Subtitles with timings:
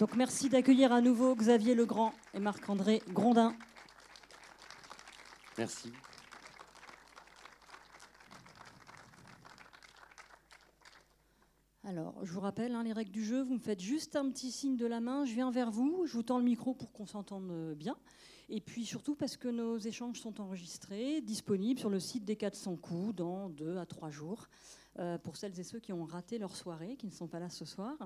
[0.00, 3.54] Donc merci d'accueillir à nouveau Xavier Legrand et Marc-André Grondin.
[5.58, 5.92] Merci.
[11.84, 13.42] Alors, je vous rappelle hein, les règles du jeu.
[13.42, 15.26] Vous me faites juste un petit signe de la main.
[15.26, 16.06] Je viens vers vous.
[16.06, 17.98] Je vous tends le micro pour qu'on s'entende bien.
[18.48, 22.76] Et puis surtout parce que nos échanges sont enregistrés, disponibles sur le site des 400
[22.76, 24.48] coups dans deux à trois jours.
[24.98, 27.50] Euh, pour celles et ceux qui ont raté leur soirée, qui ne sont pas là
[27.50, 27.96] ce soir.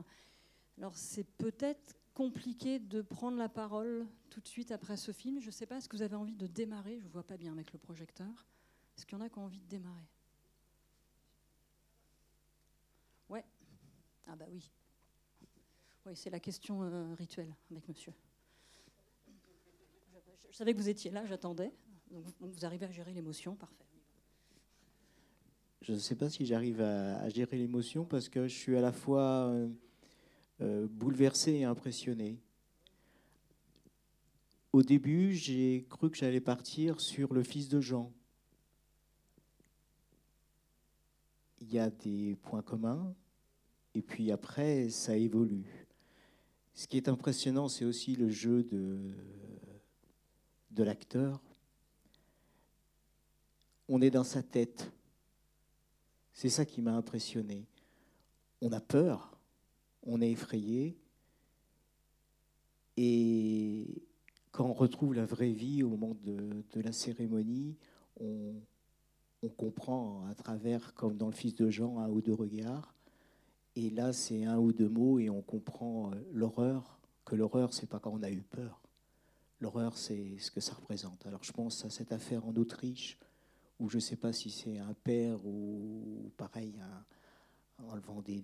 [0.79, 5.41] Alors c'est peut-être compliqué de prendre la parole tout de suite après ce film.
[5.41, 6.99] Je ne sais pas, est-ce que vous avez envie de démarrer?
[7.01, 8.47] Je ne vois pas bien avec le projecteur.
[8.97, 10.09] Est-ce qu'il y en a qui ont envie de démarrer?
[13.29, 13.45] Ouais.
[14.27, 14.71] Ah bah oui.
[16.07, 18.13] Oui, c'est la question euh, rituelle avec monsieur.
[20.51, 21.73] Je, savais que vous étiez là, j'attendais.
[22.11, 23.85] Donc, vous arrivez à gérer l'émotion, parfait.
[25.81, 28.93] Je ne sais pas si j'arrive à, gérer l'émotion parce que je suis à la
[28.93, 29.69] fois euh,
[30.61, 32.39] euh, bouleversé et impressionné.
[34.73, 38.13] Au début, j'ai cru que j'allais partir sur le fils de Jean.
[41.61, 43.15] Il y a des points communs,
[43.95, 45.87] et puis après, ça évolue.
[46.75, 49.13] Ce qui est impressionnant, c'est aussi le jeu de,
[50.73, 51.41] de l'acteur.
[53.89, 54.91] On est dans sa tête.
[56.33, 57.65] C'est ça qui m'a impressionné.
[58.61, 59.34] On a peur,
[60.05, 60.97] on est effrayé,
[62.97, 64.03] et
[64.53, 67.77] quand on retrouve la vraie vie au moment de, la cérémonie,
[68.21, 68.55] on,
[69.59, 72.95] comprend à travers, comme dans le Fils de Jean, un ou deux regards,
[73.77, 77.89] et là, c'est un ou deux mots et on comprend euh, l'horreur, que l'horreur, c'est
[77.89, 78.81] pas quand on a eu peur.
[79.61, 81.27] L'horreur, c'est ce que ça représente.
[81.27, 83.19] Alors je pense à cette affaire en Autriche,
[83.81, 88.41] où je ne sais pas si c'est un père ou, pareil, un, enlevant des,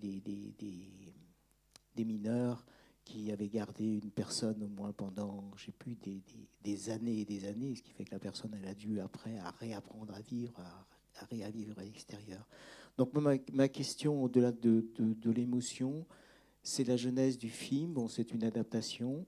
[1.99, 2.65] mineurs
[3.05, 6.23] qui avait gardé une personne au moins pendant, je sais plus, des,
[6.63, 9.39] des, années et des années, ce qui fait que la personne, elle a dû après
[9.39, 10.87] à réapprendre à vivre, à,
[11.21, 12.47] à à l'extérieur.
[12.97, 14.85] Donc ma, question, au-delà de,
[15.25, 16.07] l'émotion,
[16.63, 17.95] c'est la jeunesse du film.
[17.95, 19.27] Bon, c'est une adaptation.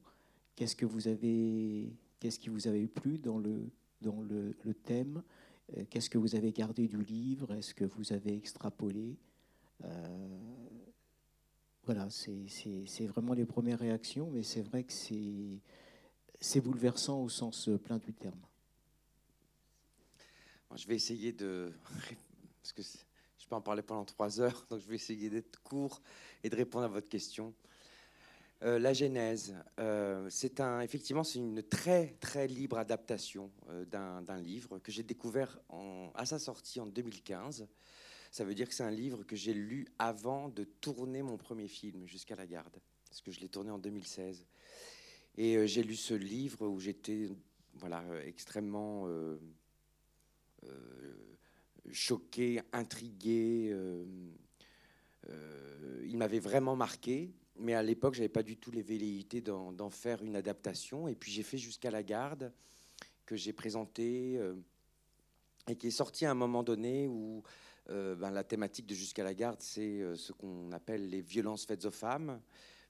[0.54, 3.70] Qu'est-ce que vous avez, qu'est-ce qui vous avait plu dans le
[4.00, 5.22] dans le, thème?
[5.76, 7.52] Euh, Qu'est-ce que vous avez gardé du livre?
[7.54, 9.16] Est-ce que vous avez extrapolé?
[9.84, 10.38] Euh,
[11.84, 17.98] Voilà, c'est vraiment les premières réactions, mais c'est vrai que c'est bouleversant au sens plein
[17.98, 18.40] du terme.
[20.74, 21.72] Je vais essayer de
[22.62, 26.00] parce que je peux en parler pendant trois heures, donc je vais essayer d'être court
[26.44, 27.52] et de répondre à votre question.
[28.62, 34.40] Euh, la Genèse, euh, c'est un, effectivement, c'est une très très libre adaptation euh, d'un
[34.40, 35.58] livre que j'ai découvert
[36.14, 37.66] à sa sortie en 2015.
[38.32, 41.68] Ça veut dire que c'est un livre que j'ai lu avant de tourner mon premier
[41.68, 44.44] film, Jusqu'à la garde, parce que je l'ai tourné en 2016.
[45.36, 47.28] Et j'ai lu ce livre où j'étais,
[47.74, 49.06] voilà, extrêmement
[51.90, 53.70] choqué, intrigué.
[53.72, 54.04] Euh,
[55.28, 59.90] euh, il m'avait vraiment marqué, mais à l'époque, j'avais pas du tout les velléités d'en
[59.90, 61.08] faire une adaptation.
[61.08, 62.52] Et puis j'ai fait jusqu'à la garde
[63.26, 64.54] que j'ai présenté euh,
[65.68, 67.42] et qui est sorti à un moment donné où
[67.88, 71.90] ben, la thématique de Jusqu'à la garde, c'est ce qu'on appelle les violences faites aux
[71.90, 72.40] femmes,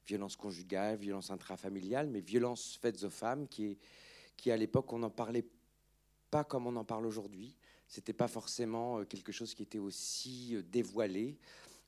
[0.07, 3.79] violences conjugales, violences intrafamiliales, mais violences faites aux femmes, qui, est,
[4.37, 5.45] qui à l'époque, on n'en parlait
[6.31, 7.55] pas comme on en parle aujourd'hui.
[7.87, 11.37] C'était pas forcément euh, quelque chose qui était aussi euh, dévoilé,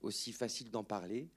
[0.03, 1.31] aussi facile d'en parler.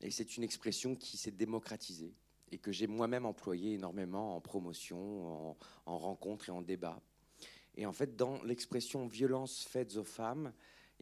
[0.00, 2.14] Et c'est une expression qui s'est démocratisée
[2.50, 5.54] et que j'ai moi-même employée énormément en promotion,
[5.86, 7.00] en, rencontre et en débat.
[7.76, 10.52] Et en fait, dans l'expression violence faite aux femmes,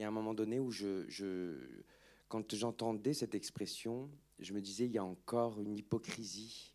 [0.01, 1.57] y a un moment donné où je,
[2.29, 6.75] quand j'entendais cette expression, je me disais, il y a encore une hypocrisie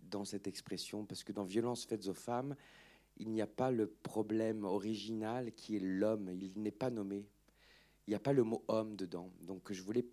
[0.00, 2.56] dans cette expression, parce que dans violence faites aux femmes,
[3.18, 6.30] il n'y a pas le problème original qui est l'homme.
[6.30, 7.26] Il n'est pas nommé.
[8.06, 9.30] Il n'y a pas le mot homme dedans.
[9.42, 10.04] Donc je voulais,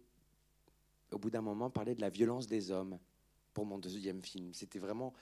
[1.12, 2.98] au bout d'un moment, parler de la violence des hommes
[3.54, 4.54] pour mon deuxième film.
[4.54, 5.14] C'était vraiment,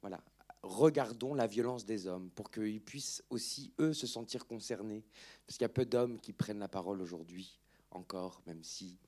[0.00, 0.20] voilà,
[0.62, 5.04] regardons la violence des hommes pour qu'ils puissent aussi, eux, se sentir concernés.
[5.46, 7.58] Parce qu'il y a peu d'hommes qui prennent la parole aujourd'hui,
[7.90, 8.98] encore, même si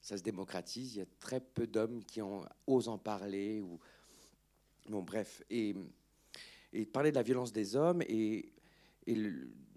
[0.00, 0.94] ça se démocratise.
[0.94, 3.62] Il y a très peu d'hommes qui en, osent en parler.
[4.88, 5.42] Bon, bref.
[5.50, 5.74] Et
[6.92, 8.02] parler de la violence des hommes.
[8.02, 8.52] Et,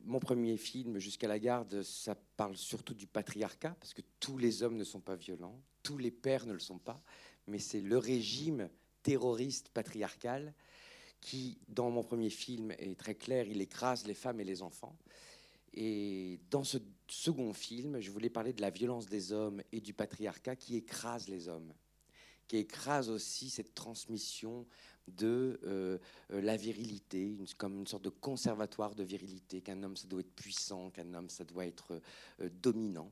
[0.08, 4.62] mon premier film, Jusqu'à la garde, ça parle surtout du patriarcat, parce que tous les
[4.62, 7.02] hommes ne sont pas violents, tous les pères ne le sont pas,
[7.48, 8.70] mais c'est le régime
[9.02, 10.54] terroriste patriarcal
[11.26, 14.96] qui, dans mon premier film, est très clair, il écrase les femmes et les enfants.
[15.74, 16.78] Et dans ce
[17.08, 21.28] second film, je voulais parler de la violence des hommes et du patriarcat qui écrase
[21.28, 21.74] les hommes,
[22.48, 24.68] qui écrase aussi cette transmission
[25.08, 25.98] de euh,
[26.32, 30.36] euh, la virilité, comme une sorte de conservatoire de virilité, qu'un homme, ça doit être
[30.36, 32.00] puissant, qu'un homme, ça doit être
[32.40, 33.12] euh, dominant.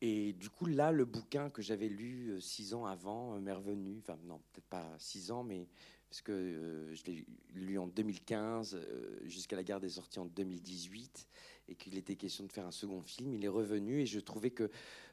[0.00, 4.18] Et du coup, là, le bouquin que j'avais lu six ans avant m'est revenu, enfin
[4.24, 5.68] non, peut-être pas six ans, mais
[6.14, 7.26] parce que je l'ai
[7.56, 8.78] lu en 2015,
[9.24, 11.26] jusqu'à la guerre des sorties en 2018,
[11.66, 14.52] et qu'il était question de faire un second film, il est revenu et je trouvais
[14.52, 14.70] que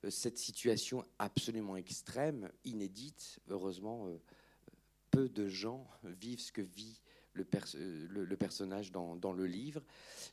[0.10, 4.10] cette situation absolument extrême, inédite, heureusement,
[5.10, 7.02] peu de gens vivent ce que vit
[7.34, 7.48] le,
[8.08, 9.82] le, personnage dans, dans, le livre.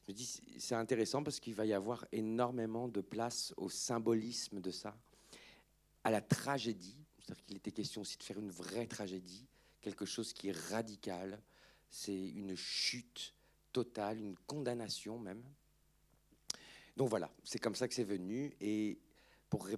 [0.06, 4.60] Je me dis, c'est intéressant parce qu'il va y avoir énormément de place au symbolisme
[4.60, 4.94] de ça,
[6.04, 6.98] à la tragédie.
[7.20, 9.47] C'est-à-dire qu'il était question aussi de faire une vraie tragédie,
[9.80, 11.40] quelque chose qui est radical.
[11.90, 13.34] C'est une chute
[13.72, 15.42] totale, une condamnation même.
[16.96, 18.52] Donc voilà, c'est comme ça que c'est venu.
[18.60, 18.98] Et
[19.48, 19.68] pour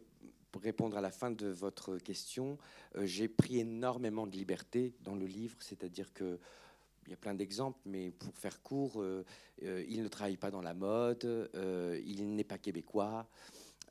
[0.63, 2.59] répondre à la fin de votre question,
[2.97, 6.39] euh, j'ai pris énormément de liberté dans le livre, c'est-à-dire que
[7.07, 9.25] il y a plein d'exemples, mais pour faire court, euh,
[9.63, 11.51] euh, il ne travaille pas dans la mode,
[12.05, 13.29] il n'est pas québécois,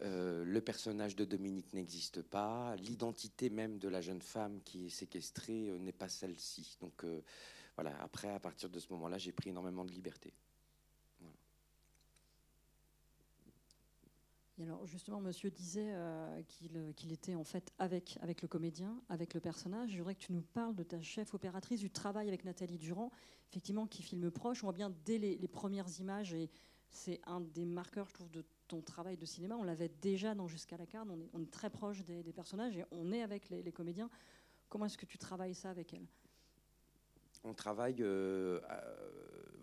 [0.02, 5.78] le personnage de Dominique n'existe pas, l'identité même de la jeune femme qui est séquestrée
[5.80, 6.78] n'est pas celle-ci.
[6.82, 7.06] Donc
[7.76, 10.34] voilà, après, à partir de ce moment-là, j'ai pris énormément de liberté.
[14.64, 16.42] alors justement, monsieur disait euh,
[16.76, 19.92] euh, qu'il était en fait avec, avec le comédien, avec le personnage.
[19.92, 23.12] Je voudrais que tu nous parles de ta chef opératrice, du travail avec Nathalie Durand,
[23.50, 24.64] effectivement, qui filme proche.
[24.64, 26.50] On voit bien dès les, premières images, et
[26.92, 29.56] c'est un des marqueurs, je trouve, de ton travail de cinéma.
[29.58, 33.12] On l'avait déjà dans Jusqu'à la carte, on est, très proche des, personnages et on
[33.12, 34.10] est avec les, comédiens.
[34.70, 36.06] Comment est-ce que tu travailles ça avec elle
[37.44, 38.60] On travaille euh,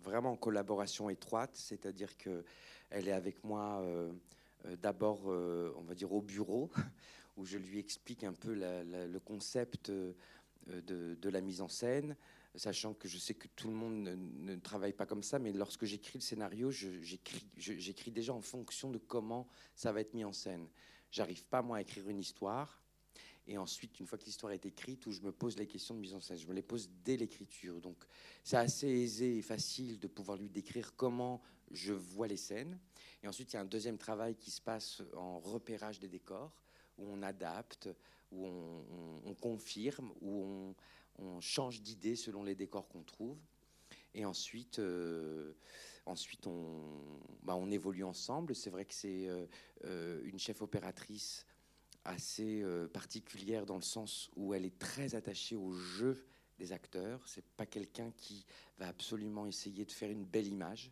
[0.03, 2.43] vraiment en collaboration étroite, c'est-à-dire qu'elle
[2.91, 4.11] est avec moi euh,
[4.81, 6.69] d'abord, euh, on va dire, au bureau,
[7.37, 12.15] où je lui explique un peu le concept de, la mise en scène,
[12.57, 15.85] sachant que je sais que tout le monde ne, travaille pas comme ça, mais lorsque
[15.85, 20.67] j'écris le scénario, j'écris déjà en fonction de comment ça va être mis en scène.
[21.11, 22.81] J'arrive pas, moi, à écrire une histoire.
[23.47, 26.01] Et ensuite, une fois que l'histoire est écrite, où je me pose les questions de
[26.01, 27.79] mise en scène, je me les pose dès l'écriture.
[27.79, 27.95] Donc,
[28.43, 32.77] c'est assez aisé et facile de pouvoir lui décrire comment je vois les scènes.
[33.23, 36.51] Et ensuite, il y a un deuxième travail qui se passe en repérage des décors,
[36.97, 37.89] où on adapte,
[38.31, 40.75] où on, confirme, où on,
[41.39, 43.37] change d'idée selon les décors qu'on trouve.
[44.13, 45.53] Et ensuite, euh,
[46.05, 48.55] ensuite on, bah, on évolue ensemble.
[48.55, 49.45] C'est vrai que c'est euh,
[49.85, 51.45] euh, une chef opératrice
[52.03, 56.25] assez particulière dans le sens où elle est très attachée au jeu
[56.57, 57.21] des acteurs.
[57.27, 58.45] C'est pas quelqu'un qui
[58.77, 60.89] va absolument essayer de faire une belle image.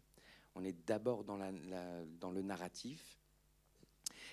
[0.56, 3.18] On est d'abord dans le narratif.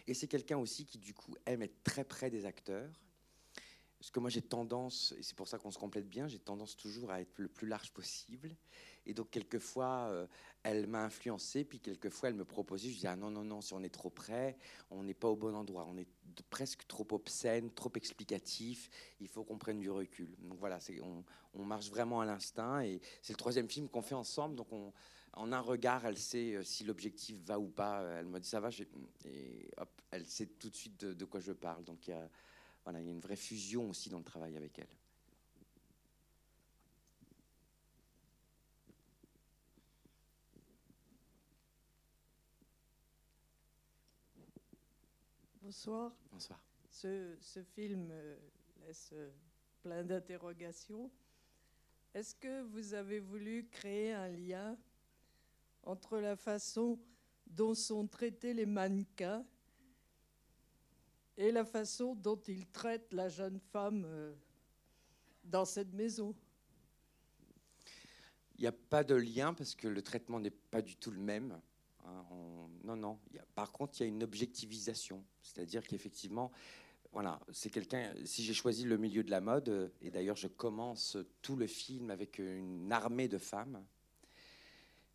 [0.08, 2.90] Et c'est quelqu'un aussi qui, du coup, aime être très près des acteurs.
[4.02, 6.76] Parce que moi, j'ai tendance, et c'est pour ça qu'on se complète bien, j'ai tendance
[6.76, 8.56] toujours à être le plus large possible.
[9.06, 10.26] Et donc, quelquefois, euh,
[10.64, 13.72] elle m'a influencé, puis quelquefois, elle me proposait, je disais, ah non, non, non, si
[13.74, 14.58] on est trop près,
[14.90, 16.08] on n'est pas au bon endroit, on est
[16.50, 18.90] presque trop obscène, trop explicatif,
[19.20, 20.34] il faut qu'on prenne du recul.
[20.40, 20.80] Donc voilà,
[21.54, 24.92] on, marche vraiment à l'instinct, et c'est le troisième film qu'on fait ensemble, donc on,
[25.34, 28.02] en un regard, elle sait euh, si l'objectif va ou pas.
[28.18, 28.70] Elle m'a dit ça va,
[29.26, 31.84] et hop, elle sait tout de suite de, quoi je parle.
[31.84, 32.28] Donc il y, a,
[32.84, 34.88] voilà, il y a une vraie fusion aussi dans le travail avec elle.
[45.62, 46.12] Bonsoir.
[46.30, 46.60] Bonsoir.
[46.90, 48.36] Ce, ce film euh,
[48.84, 49.30] laisse euh,
[49.82, 51.10] plein d'interrogations.
[52.14, 54.76] Est-ce que vous avez voulu créer un lien
[55.84, 56.98] entre la façon
[57.46, 59.46] dont sont traités les mannequins
[61.36, 64.34] et la façon dont ils traitent la jeune femme euh,
[65.44, 66.34] dans cette maison.
[68.56, 71.18] Il n'y a pas de lien parce que le traitement n'est pas du tout le
[71.18, 71.60] même.
[72.04, 72.24] Hein,
[72.84, 73.18] non, non.
[73.54, 75.24] Par contre, il y a une objectivisation.
[75.42, 76.52] C'est-à-dire qu'effectivement,
[77.12, 78.12] voilà, c'est quelqu'un.
[78.24, 82.10] Si j'ai choisi le milieu de la mode, et d'ailleurs je commence tout le film
[82.10, 83.84] avec une armée de femmes,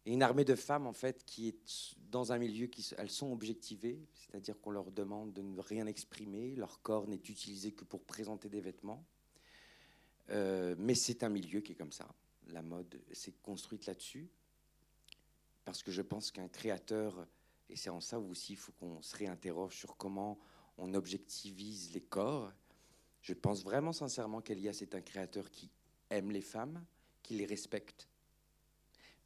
[0.08, 3.30] et une armée de femmes, en fait, qui est dans un milieu qui elles sont
[3.34, 8.06] objectivées, c'est-à-dire qu'on leur demande de ne rien exprimer, leur corps n'est utilisé que pour
[8.06, 9.06] présenter des vêtements.
[10.30, 12.08] Euh, mais c'est un milieu qui est comme ça.
[12.48, 14.30] La mode s'est construite là-dessus,
[15.66, 17.28] parce que je pense qu'un créateur,
[17.70, 20.40] et c'est en ça aussi, il faut qu'on se réinterroge sur comment
[20.78, 22.54] on objectivise les corps.
[23.22, 25.70] Je pense vraiment sincèrement qu'Elias est un créateur qui
[26.10, 26.82] aime les femmes,
[27.24, 28.08] qui les respecte,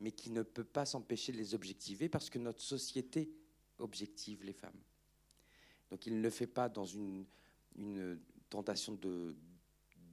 [0.01, 3.31] mais qui ne peut pas s'empêcher de les objectiver parce que notre société
[3.77, 4.81] objective les femmes.
[5.91, 7.25] Donc il ne le fait pas dans une,
[8.49, 9.35] tentation de,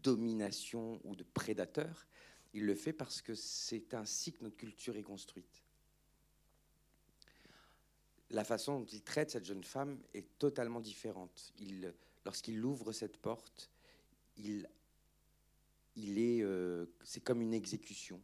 [0.03, 2.07] domination ou de prédateur.
[2.53, 5.65] Il le fait parce que c'est ainsi que notre culture est construite.
[8.31, 11.53] La façon dont il traite cette jeune femme est totalement différente.
[11.59, 11.93] Il,
[12.25, 13.71] lorsqu'il ouvre cette porte,
[15.99, 18.21] euh, c'est comme une exécution.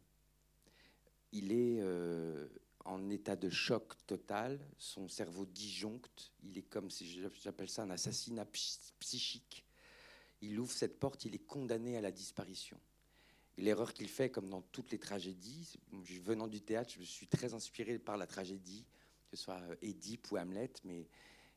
[1.37, 2.47] Il est euh,
[2.85, 7.89] en état de choc total, son cerveau disjoncte, il est comme, si j'appelle ça un
[7.89, 8.45] assassinat
[9.01, 9.65] psychique.
[10.39, 12.79] Il ouvre cette porte, il est condamné à la disparition.
[13.57, 15.77] L'erreur qu'il fait, comme dans toutes les tragédies,
[16.23, 18.85] venant du théâtre, je me suis très inspiré par la tragédie,
[19.29, 21.09] que ce soit Édipe ou Hamlet, mais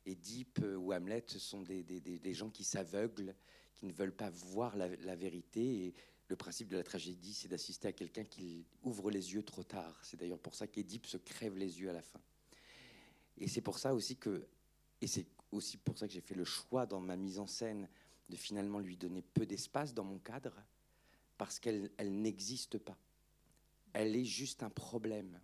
[0.05, 3.33] Édipe ou Hamlet, ce sont des, gens qui s'aveuglent,
[3.77, 5.93] qui ne veulent pas voir la, vérité.
[6.29, 9.99] Le principe de la tragédie, c'est d'assister à quelqu'un qui ouvre les yeux trop tard.
[10.03, 12.21] C'est d'ailleurs pour ça qu'Édipe se crève les yeux à la fin.
[13.39, 14.45] Et c'est pour ça aussi que,
[15.01, 17.89] et c'est aussi pour ça que j'ai fait le choix dans ma mise en scène
[18.29, 20.53] de finalement lui donner peu d'espace dans mon cadre,
[21.37, 22.97] parce qu'elle elle, n'existe pas.
[23.93, 25.39] Elle est juste un problème.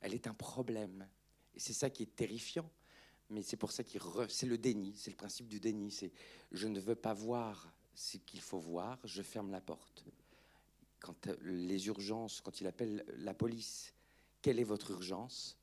[0.00, 1.08] Elle est un problème.
[1.56, 2.70] Et c'est ça qui est terrifiant.
[3.30, 5.90] Mais c'est pour ça qu'il c'est le déni, c'est le principe du déni.
[5.90, 6.12] C'est
[6.52, 10.04] je ne veux pas voir ce qu'il faut voir, je ferme la porte.
[11.00, 13.94] Quand euh, les urgences, quand il appelle la police,
[14.42, 15.58] quelle est votre urgence?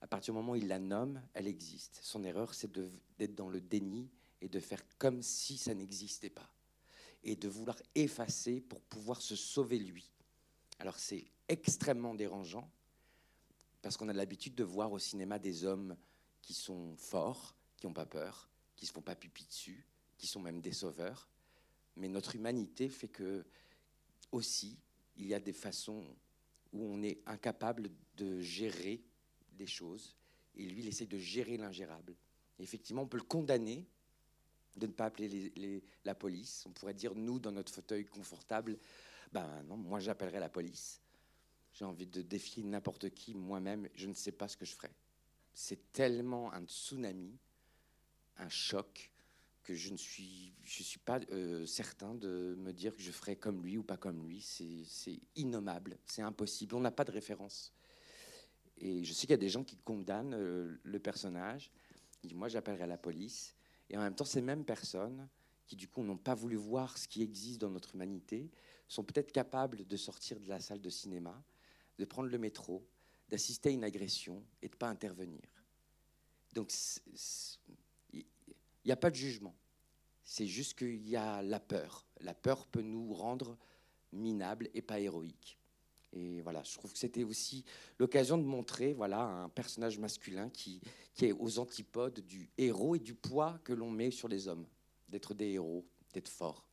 [0.00, 2.00] À partir du moment où il la nomme, elle existe.
[2.02, 2.70] Son erreur, c'est
[3.18, 4.10] d'être dans le déni
[4.40, 6.50] et de faire comme si ça n'existait pas.
[7.22, 10.10] Et de vouloir effacer pour pouvoir se sauver lui.
[10.78, 12.70] Alors c'est extrêmement dérangeant,
[13.82, 15.96] parce qu'on a l'habitude de voir au cinéma des hommes
[16.42, 19.86] qui sont forts, qui n'ont pas peur, qui ne se font pas pipi dessus,
[20.18, 21.28] qui sont même des sauveurs.
[21.96, 23.44] Mais notre humanité fait que
[24.32, 24.76] aussi,
[25.16, 26.04] il y a des façons
[26.72, 29.00] où on est incapable de gérer
[29.52, 30.16] des choses.
[30.56, 32.14] Et lui, il essaie de gérer l'ingérable.
[32.58, 33.86] Effectivement, on peut le condamner
[34.76, 36.64] de ne pas appeler la police.
[36.66, 38.76] On pourrait dire, nous, dans notre fauteuil confortable,
[39.32, 41.00] ben non, moi j'appellerai la police.
[41.72, 44.90] J'ai envie de défier n'importe qui, moi-même, je ne sais pas ce que je ferai.
[45.52, 47.36] C'est tellement un tsunami,
[48.38, 49.10] un choc,
[49.64, 53.34] que je ne suis, je suis pas euh, certain de me dire que je ferai
[53.34, 54.40] comme lui ou pas comme lui.
[54.40, 56.74] C'est innommable, c'est impossible.
[56.74, 57.72] On n'a pas de référence.
[58.76, 61.72] Et je sais qu'il y a des gens qui condamnent euh, le personnage.
[62.32, 63.54] moi, j'appellerai la police.
[63.88, 65.28] Et en même temps, ces mêmes personnes
[65.66, 68.50] qui, du coup, n'ont pas voulu voir ce qui existe dans notre humanité,
[68.86, 71.42] sont peut-être capables de sortir de la salle de cinéma,
[71.98, 72.86] de prendre le métro,
[73.30, 75.40] d'assister à une agression et de ne pas intervenir.
[76.52, 76.72] Donc,
[78.84, 79.54] il n'y a pas de jugement.
[80.24, 82.06] C'est juste qu'il y a la peur.
[82.20, 83.56] La peur peut nous rendre
[84.12, 85.58] minables et pas héroïques.
[86.12, 87.64] Et voilà, je trouve que c'était aussi
[87.98, 90.80] l'occasion de montrer voilà, un personnage masculin qui,
[91.12, 94.66] qui est aux antipodes du héros et du poids que l'on met sur les hommes,
[95.08, 96.68] d'être des héros, d'être forts.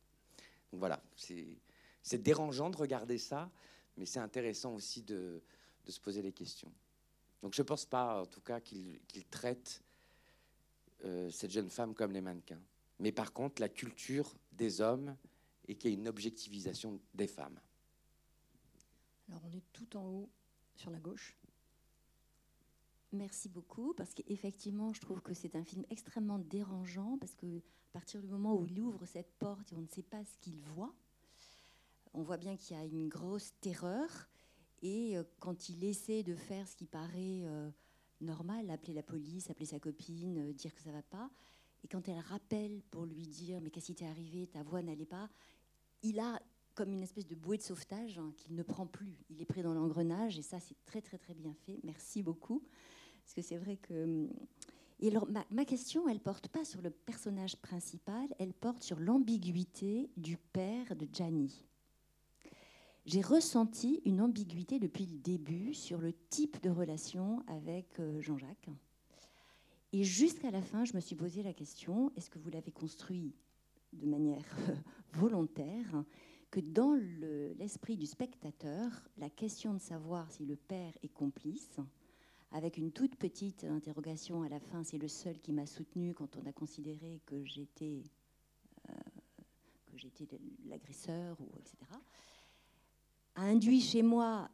[0.70, 3.50] Donc voilà, c'est dérangeant de regarder ça,
[3.96, 5.42] mais c'est intéressant aussi de,
[5.84, 6.72] de, se poser les questions.
[7.42, 9.82] Donc je ne pense pas, en tout cas, qu'il traite
[11.04, 12.60] euh, cette jeune femme comme les mannequins.
[12.98, 15.16] Mais par contre, la culture des hommes
[15.68, 17.58] et qu'il y ait une objectivisation des femmes.
[19.28, 20.30] Alors on est tout en haut
[20.74, 21.36] sur la gauche.
[23.12, 27.92] Merci beaucoup, parce qu'effectivement, je trouve que c'est un film extrêmement dérangeant, parce que à
[27.92, 30.58] partir du moment où il ouvre cette porte et on ne sait pas ce qu'il
[30.60, 30.94] voit,
[32.14, 34.08] on voit bien qu'il y a une grosse terreur,
[34.80, 37.70] et euh, quand il essaie de faire ce qui paraît euh,
[38.22, 41.30] normal, appeler la police, appeler sa copine, euh, dire que ça va pas.
[41.84, 45.06] Et quand elle rappelle pour lui dire mais qu'est-ce qui t'est arrivé, ta voix n'allait
[45.06, 45.28] pas,
[46.02, 46.40] il a
[46.74, 49.18] comme une espèce de bouée de sauvetage hein, qu'il ne prend plus.
[49.28, 51.80] Il est pris dans l'engrenage et ça c'est très très très bien fait.
[51.84, 52.62] Merci beaucoup
[53.22, 54.30] parce que c'est vrai que hum,
[55.02, 60.08] et alors, ma, question, elle porte pas sur le personnage principal, elle porte sur l'ambiguïté
[60.16, 61.66] du père de Gianni
[63.04, 68.70] j'ai ressenti une ambiguïté depuis le début sur le type de relation avec euh, Jean-Jacques.
[69.92, 73.34] Et jusqu'à la fin, je me suis posé la question, est-ce que vous l'avez construit
[73.92, 74.44] de manière
[75.12, 76.04] volontaire,
[76.50, 76.94] que dans
[77.58, 78.86] l'esprit du spectateur,
[79.18, 81.78] la question de savoir si le père est complice,
[82.52, 86.36] avec une toute petite interrogation à la fin, c'est le seul qui m'a soutenu quand
[86.36, 88.02] on a considéré que j'étais
[88.90, 88.94] euh,
[90.66, 91.76] l'agresseur, ou etc
[93.34, 94.50] a induit chez moi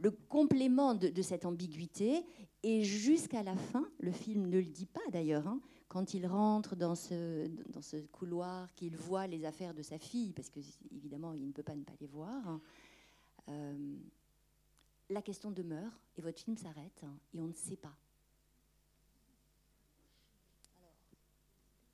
[0.00, 2.24] le complément de, cette ambiguïté.
[2.62, 6.76] Et jusqu'à la fin, le film ne le dit pas d'ailleurs, hein, quand il rentre
[6.76, 10.60] dans ce, dans ce couloir, qu'il voit les affaires de sa fille, parce que
[10.94, 12.60] évidemment il ne peut pas ne pas les voir,
[13.48, 13.96] euh,
[15.10, 17.94] la question demeure et votre film s'arrête hein, et on ne sait pas.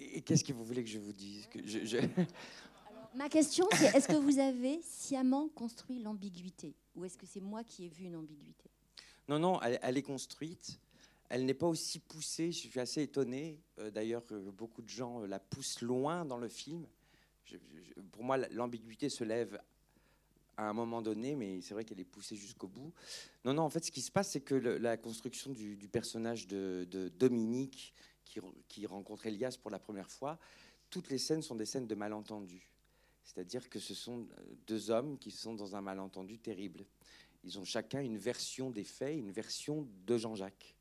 [0.01, 1.49] Et qu'est-ce que vous voulez que je vous dise?
[3.15, 7.65] Ma question, c'est est-ce que vous avez sciemment construit l'ambiguïté Ou est-ce que c'est moi
[7.65, 8.71] qui ai vu une ambiguïté?
[9.29, 10.79] Non, non, elle, est construite.
[11.29, 12.53] Elle n'est pas aussi poussée.
[12.53, 13.61] Je suis assez étonné.
[13.79, 16.87] euh, D'ailleurs, que beaucoup de gens euh, la poussent loin dans le film.
[18.13, 19.61] Pour moi, l'ambiguïté se lève
[20.57, 22.93] à un moment donné, mais c'est vrai qu'elle est poussée jusqu'au bout.
[23.45, 27.11] Non, non, en fait, ce qui se passe, c'est que la construction du, personnage de,
[27.19, 30.39] Dominique, qui, qui rencontre Elias pour la première fois,
[30.91, 32.69] toutes les scènes sont des scènes de malentendu.
[33.29, 36.87] C'est-à-dire que ce sont euh, deux hommes qui sont dans un malentendu terrible.
[37.45, 40.75] Ils ont chacun une version des faits, une version de Jean-Jacques.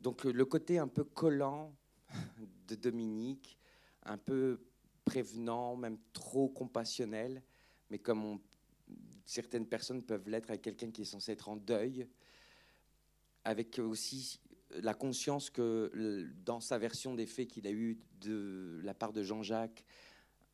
[0.00, 1.76] Donc euh, le côté un peu collant
[2.66, 3.58] de Dominique,
[4.04, 4.58] un peu
[5.04, 7.42] prévenant, même trop compassionnel,
[7.90, 8.40] mais comme
[9.26, 12.08] certaines personnes peuvent l'être avec quelqu'un qui est censé être en deuil,
[13.44, 18.94] avec aussi la conscience que dans sa version des faits qu'il a eu de la
[18.94, 19.84] part de Jean-Jacques,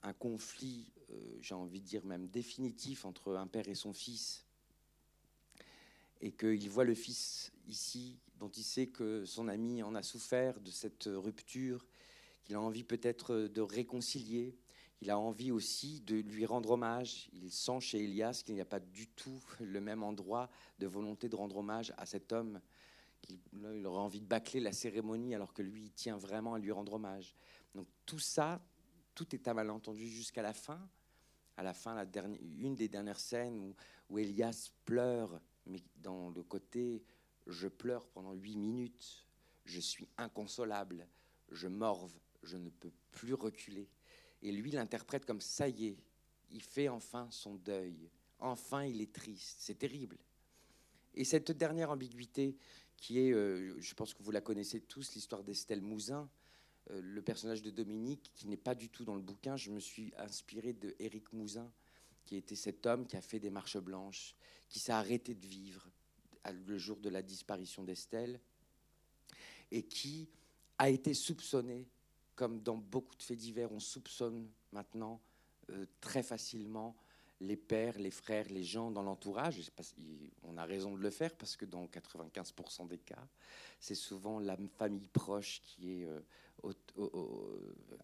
[0.02, 4.44] un conflit, euh, j'ai envie de dire même définitif entre un père et son fils,
[6.20, 10.60] et qu'il voit le fils ici, dont il sait que son ami en a souffert
[10.60, 11.86] de cette rupture,
[12.44, 14.58] qu'il a envie peut-être de réconcilier,
[15.02, 17.30] il a envie aussi de lui rendre hommage.
[17.32, 21.28] Il sent chez Elias qu'il n'y a pas du tout le même endroit de volonté
[21.28, 22.60] de rendre hommage à cet homme.
[23.30, 26.70] il aurait envie de bâcler la cérémonie alors que lui, il tient vraiment à lui
[26.70, 27.34] rendre hommage.
[27.74, 28.60] Donc tout ça,
[29.20, 30.80] tout est à malentendu jusqu'à la fin.
[31.58, 32.06] À la fin,
[32.40, 33.74] une des dernières scènes
[34.08, 37.02] où, Elias pleure, mais dans le côté
[37.46, 39.26] je pleure pendant huit minutes,
[39.66, 41.06] je suis inconsolable,
[41.50, 42.12] je morve,
[42.42, 43.90] je ne peux plus reculer.
[44.40, 45.98] Et lui l'interprète comme ça y est,
[46.50, 48.08] il fait enfin son deuil,
[48.38, 50.16] enfin il est triste, c'est terrible.
[51.12, 52.56] Et cette dernière ambiguïté
[52.96, 56.30] qui est, euh, je pense que vous la connaissez tous, l'histoire d'Estelle Mouzin,
[56.92, 59.56] le personnage de Dominique, qui n'est pas du tout dans le bouquin.
[59.56, 61.70] Je me suis inspiré de Éric Mouzin,
[62.24, 64.34] qui était cet homme qui a fait des marches blanches,
[64.68, 65.88] qui s'est arrêté de vivre
[66.66, 68.40] le jour de la disparition d'Estelle,
[69.70, 70.28] et qui
[70.78, 71.86] a été soupçonné,
[72.34, 75.20] comme dans beaucoup de faits divers, on soupçonne maintenant
[75.70, 76.96] euh, très facilement
[77.40, 79.60] les pères, les frères, les gens dans l'entourage.
[80.44, 83.26] On a raison de le faire parce que dans 95% des cas,
[83.78, 86.20] c'est souvent la famille proche qui est euh,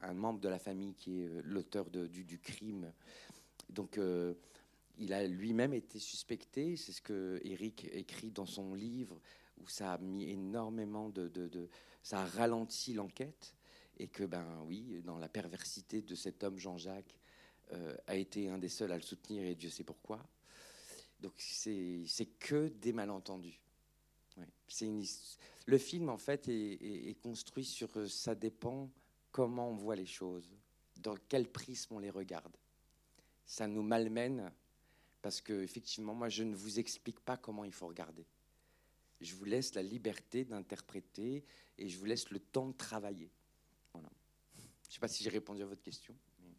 [0.02, 2.90] un membre de la famille qui est euh, l'auteur du, crime.
[3.68, 4.34] Donc, euh,
[4.98, 6.76] il a lui-même été suspecté.
[6.76, 9.20] C'est ce que Eric écrit dans son livre,
[9.58, 11.68] où ça a mis énormément de, de-
[12.02, 13.54] ça a ralenti l'enquête,
[13.98, 17.18] et que ben oui, dans la perversité de cet homme Jean-Jacques,
[18.06, 20.20] a été un des seuls à le soutenir, et Dieu sait pourquoi.
[21.20, 23.60] Donc c'est que des malentendus.
[24.82, 25.04] Une
[25.66, 28.88] le film en fait est, construit sur euh, ça dépend
[29.32, 30.48] comment on voit les choses,
[30.98, 32.56] dans quel prisme on les regarde.
[33.46, 34.52] Ça nous malmène
[35.22, 38.26] parce que effectivement moi je ne vous explique pas comment il faut regarder.
[39.20, 41.42] Je vous laisse la liberté d'interpréter
[41.78, 43.30] et je vous laisse le temps de travailler.
[43.94, 46.14] Je ne sais pas si j'ai répondu à votre question.
[46.38, 46.54] mais-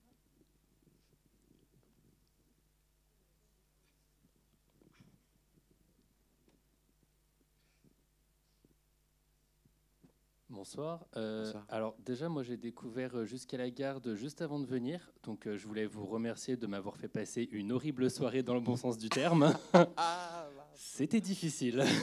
[10.57, 11.05] Bonsoir.
[11.15, 11.65] Euh, Bonsoir.
[11.69, 15.55] Alors déjà, moi j'ai découvert euh, jusqu'à la garde juste avant de venir, donc euh,
[15.55, 18.97] je voulais vous remercier de m'avoir fait passer une horrible soirée dans le bon sens
[18.97, 19.53] du terme.
[20.73, 21.83] C'était difficile.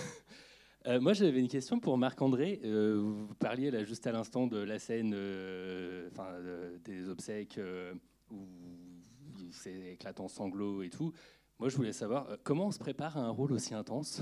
[0.87, 2.61] Euh, moi j'avais une question pour Marc-André.
[2.63, 5.13] Vous parliez là juste à l'instant de la scène
[6.85, 7.59] des obsèques
[8.31, 8.47] où
[9.51, 11.15] c'est éclatant sanglots et tout.
[11.59, 14.21] Moi je voulais savoir comment on se prépare à un rôle aussi intense?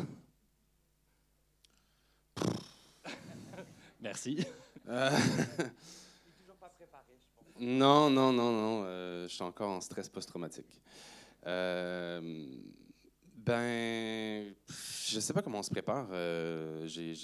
[4.02, 4.44] Merci.
[4.88, 5.10] Euh,
[7.60, 8.82] Non, non, non, non.
[8.84, 10.80] euh, je suis encore en stress post-traumatique.
[11.46, 12.46] Euh,
[13.36, 16.08] ben, je sais pas comment on se prépare.
[16.10, 17.14] Euh, j'ai-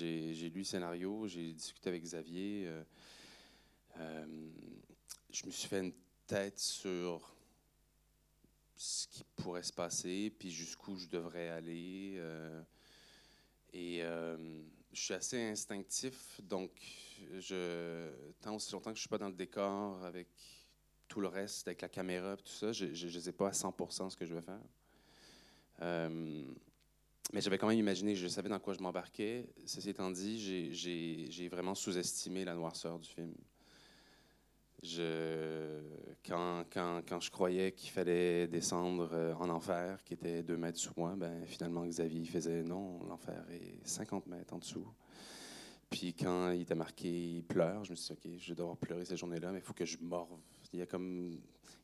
[0.50, 2.68] lu le scénario, j'ai discuté avec Xavier.
[3.96, 4.26] euh,
[5.30, 5.92] je me suis fait une
[6.26, 7.34] tête sur
[8.76, 12.22] ce qui pourrait se passer, puis jusqu'où je devrais aller.
[13.72, 14.02] et
[14.92, 16.70] je suis assez instinctif, donc
[17.38, 20.28] je, tant aussi longtemps que je suis pas dans le décor avec
[21.08, 24.16] tout le reste, avec la caméra, tout ça, je ne sais pas à 100% ce
[24.16, 24.60] que je vais faire.
[25.82, 26.44] Euh,
[27.32, 29.46] mais j'avais quand même imaginé, je savais dans quoi je m'embarquais.
[29.66, 33.34] Ceci étant dit, j'ai vraiment sous-estimé la noirceur du film.
[36.24, 40.78] Quand, quand, quand je croyais qu'il fallait descendre euh, en enfer, qui était deux mètres
[40.78, 44.86] sous moi, ben, finalement, Xavier faisait non, l'enfer est 50 mètres en dessous.
[45.90, 48.76] Puis quand il était marqué il pleure, je me suis dit, OK, je vais devoir
[48.76, 50.38] pleurer cette journée-là, mais il faut que je morve
[50.72, 51.40] Il y a comme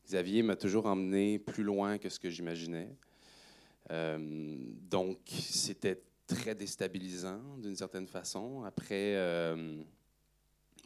[0.07, 2.95] Xavier m'a toujours emmené plus loin que ce que j'imaginais.
[3.91, 4.57] Euh,
[4.91, 8.63] donc, c'était très déstabilisant d'une certaine façon.
[8.65, 9.83] Après, euh,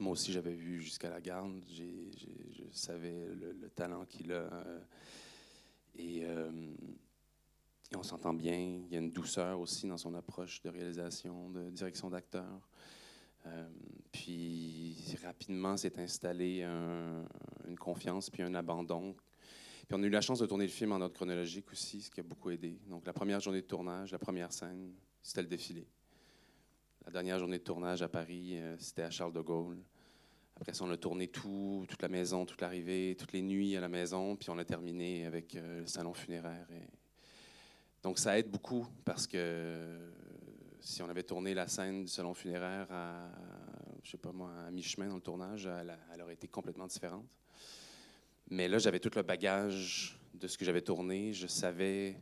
[0.00, 1.64] moi aussi, j'avais vu jusqu'à la garde.
[1.68, 4.52] Je savais le, le talent qu'il a.
[4.52, 4.80] euh,
[5.96, 6.50] et, euh,
[7.90, 8.56] et on s'entend bien.
[8.56, 12.68] Il y a une douceur aussi dans son approche de réalisation, de direction d'acteur.
[13.46, 13.68] Euh,
[14.12, 17.24] puis rapidement s'est installé un-
[17.66, 19.14] une confiance puis un abandon.
[19.86, 22.10] Puis on a eu la chance de tourner le film en ordre chronologique aussi, ce
[22.10, 22.78] qui a beaucoup aidé.
[22.88, 25.86] Donc la première journée de tournage, la première scène, c'était le défilé.
[27.08, 29.82] La dernière journée de tournage à Paris, euh, c'était à Charles de Gaulle.
[30.56, 33.80] Après ça, on a tourné tout, toute la maison, toute l'arrivée, toutes les nuits à
[33.80, 36.66] la maison, puis on a terminé avec euh, le salon funéraire.
[36.70, 36.86] Et...
[38.02, 40.10] Donc ça aide beaucoup parce que euh,
[40.80, 43.30] si on avait tourné la scène du salon funéraire à,
[44.02, 47.24] je sais pas moi, à mi-chemin dans le tournage, elle, elle aurait été complètement différente.
[48.50, 51.32] Mais là, j'avais tout le bagage de ce que j'avais tourné.
[51.32, 52.20] Je savais,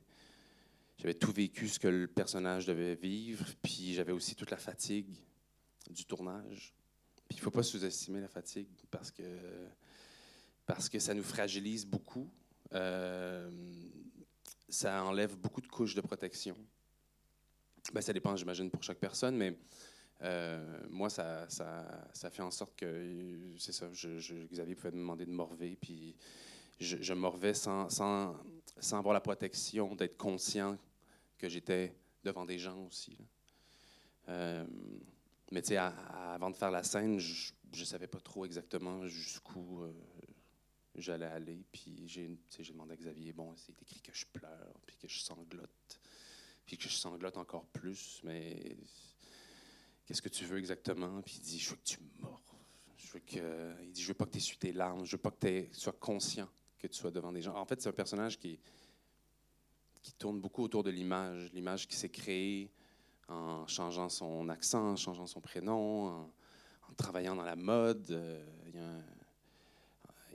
[0.98, 5.14] j'avais tout vécu ce que le personnage devait vivre, puis j'avais aussi toute la fatigue
[5.90, 6.74] du tournage.
[7.28, 9.22] Puis il faut pas sous-estimer la fatigue parce que
[10.66, 12.28] parce que ça nous fragilise beaucoup.
[12.74, 13.48] Euh,
[14.68, 16.56] ça enlève beaucoup de couches de protection.
[17.92, 19.56] Ben, ça dépend, j'imagine, pour chaque personne, mais
[20.22, 25.24] euh, moi, ça, ça, ça fait en sorte que, c'est ça, Xavier pouvait me demander
[25.24, 26.16] de morver, puis
[26.80, 28.36] je, je morvais sans, sans,
[28.80, 30.76] sans avoir la protection d'être conscient
[31.38, 31.94] que j'étais
[32.24, 33.16] devant des gens aussi.
[34.28, 34.66] Euh,
[35.52, 39.82] mais tu sais, avant de faire la scène, je ne savais pas trop exactement jusqu'où
[39.82, 39.92] euh,
[40.96, 41.64] j'allais aller.
[41.70, 42.38] Puis j'ai
[42.72, 46.00] demandé à Xavier, bon, c'est écrit que je pleure, puis que je sanglote,
[46.66, 48.76] puis que je sanglote encore plus, mais
[50.04, 51.22] qu'est-ce que tu veux exactement?
[51.22, 52.42] Puis il dit, je veux que tu mords.
[52.96, 55.22] Je veux que, il dit, je veux pas que tu essuies tes larmes, je veux
[55.22, 57.54] pas que tu sois conscient que tu sois devant des gens.
[57.54, 58.58] En fait, c'est un personnage qui,
[60.06, 62.70] qui tourne beaucoup autour de l'image, l'image qui s'est créée
[63.26, 66.30] en changeant son accent, en changeant son prénom, en,
[66.96, 68.08] travaillant dans la mode.
[68.12, 69.02] Euh,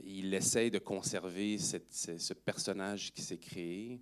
[0.04, 3.98] il, essaye de conserver ce, personnage qui s'est créé,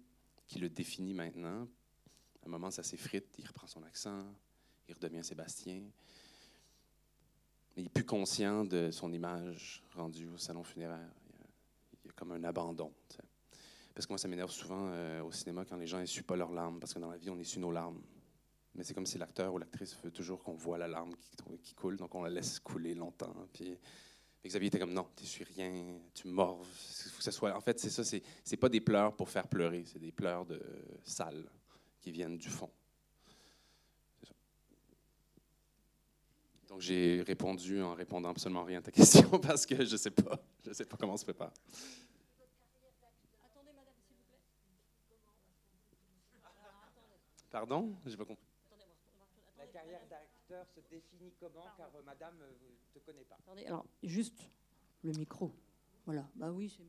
[0.48, 1.68] qui le définit maintenant.
[2.42, 4.26] À un moment, ça s'effrite, il reprend son accent,
[4.88, 5.84] il redevient Sébastien.
[7.76, 11.12] Mais il est plus conscient de son image rendue au salon funéraire.
[12.02, 12.92] Il y a, comme un abandon.
[14.00, 16.52] Parce que moi, ça m'énerve souvent euh, au cinéma quand les gens n'essuient pas leurs
[16.52, 18.00] larmes, parce que dans la vie, on essuie nos larmes.
[18.74, 21.14] Mais c'est comme si l'acteur ou l'actrice veut toujours qu'on voit la larme
[21.62, 23.34] qui, coule, donc on la laisse couler longtemps.
[23.52, 23.76] Puis,
[24.42, 26.66] Xavier était comme non, tu suis rien, tu morves.
[27.18, 27.54] Ça soit.
[27.54, 30.62] En fait, c'est ça, c'est, pas des pleurs pour faire pleurer, c'est des pleurs de
[31.04, 31.44] sale
[32.00, 32.70] qui viennent du fond.
[36.68, 40.40] Donc j'ai répondu en répondant absolument rien à ta question parce que je sais pas,
[40.64, 41.52] je sais pas comment on se prépare.
[43.44, 44.38] Attendez, madame, s'il vous plaît.
[47.50, 48.46] Pardon, j'ai pas compris.
[49.58, 53.36] La carrière d'acteur se définit comment Car euh, madame ne te connaît pas.
[53.40, 54.48] Attendez, alors, juste
[55.02, 55.50] le micro.
[56.06, 56.28] Voilà.
[56.36, 56.88] Bah oui, c'est mieux.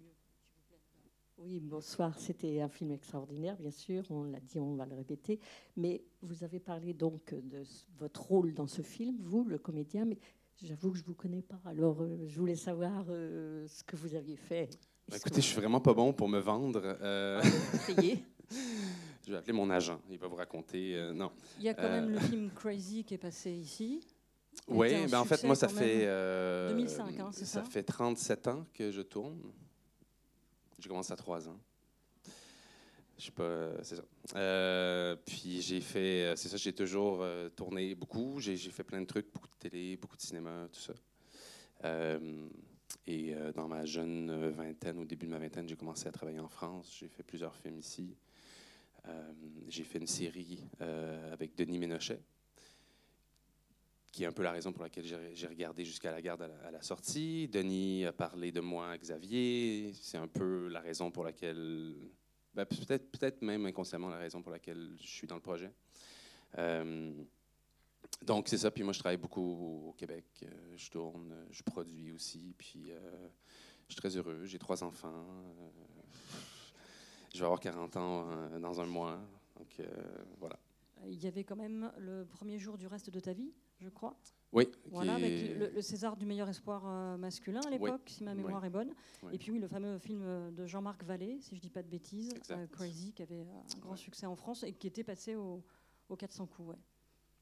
[1.39, 1.43] vous.
[1.43, 2.17] Oui, bonsoir.
[2.19, 4.03] C'était un film extraordinaire, bien sûr.
[4.09, 5.39] On l'a dit, on va le répéter.
[5.75, 7.63] Mais vous avez parlé donc de
[7.97, 10.05] votre rôle dans ce film, vous, le comédien.
[10.05, 10.17] Mais
[10.63, 11.59] j'avoue que je vous connais pas.
[11.65, 14.69] Alors, euh, je voulais savoir euh, ce que vous aviez fait.
[15.09, 16.81] Bah, écoutez, je suis vraiment pas bon pour me vendre.
[16.83, 18.23] euh, vous essayez
[19.25, 19.99] je vais appeler mon agent.
[20.09, 20.95] Il va vous raconter.
[20.95, 21.31] euh, non.
[21.59, 24.01] Il y a quand Euh, même le film Crazy qui est passé ici.
[24.67, 25.99] Oui, ben en fait, moi, ça fait.
[25.99, 26.07] même.
[26.09, 27.63] euh, 2005, hein, c'est ça?
[27.63, 29.39] fait 37 ans que je tourne.
[30.77, 31.57] J'ai commencé à 3 ans.
[33.17, 34.03] Je sais pas, euh, c'est ça.
[34.35, 38.39] Euh, puis j'ai fait, euh, c'est ça, j'ai toujours euh, tourné beaucoup.
[38.39, 40.93] J'ai fait plein de trucs, beaucoup de télé, beaucoup de cinéma, tout ça.
[41.85, 42.47] Euh,
[43.07, 46.11] et euh, dans ma jeune euh, vingtaine, au début de ma vingtaine, j'ai commencé à
[46.11, 46.95] travailler en France.
[46.99, 48.15] J'ai fait plusieurs films ici.
[49.07, 49.33] Euh,
[49.67, 52.21] j'ai fait une série euh, avec Denis Ménochet,
[54.11, 56.81] qui est un peu la raison pour laquelle j'ai regardé jusqu'à la garde à la,
[56.81, 57.47] sortie.
[57.47, 59.93] Denis a parlé de moi à Xavier.
[59.93, 61.95] C'est un peu la raison pour laquelle,
[62.53, 65.71] ben, peut-être même inconsciemment la raison pour laquelle je suis dans le projet.
[66.57, 67.13] Euh,
[68.23, 68.69] donc c'est ça.
[68.69, 70.45] Puis moi je travaille beaucoup au Québec.
[70.75, 72.53] Je tourne, je produis aussi.
[72.57, 72.91] Puis
[73.87, 74.41] je suis très heureux.
[74.43, 75.25] J'ai trois enfants.
[77.31, 79.19] Euh, je vais avoir 40 ans euh, dans un mois.
[79.57, 79.85] Donc euh,
[80.39, 80.57] voilà.
[81.07, 84.15] Il y avait quand même le premier jour du reste de ta vie, je crois.
[84.53, 84.67] Oui.
[84.91, 88.37] Voilà, avec le, le César du meilleur espoir euh, masculin à l'époque, si ma Oui.
[88.43, 88.93] mémoire est bonne.
[89.23, 89.29] Oui.
[89.33, 91.87] Et puis oui, le fameux film euh, de Jean-Marc Vallée, si je dis pas de
[91.87, 95.35] bêtises, euh, Crazy, qui avait euh, un grand succès en France et qui était passé
[95.35, 95.63] au,
[96.09, 96.69] au 400 coups.
[96.69, 96.75] Ouais.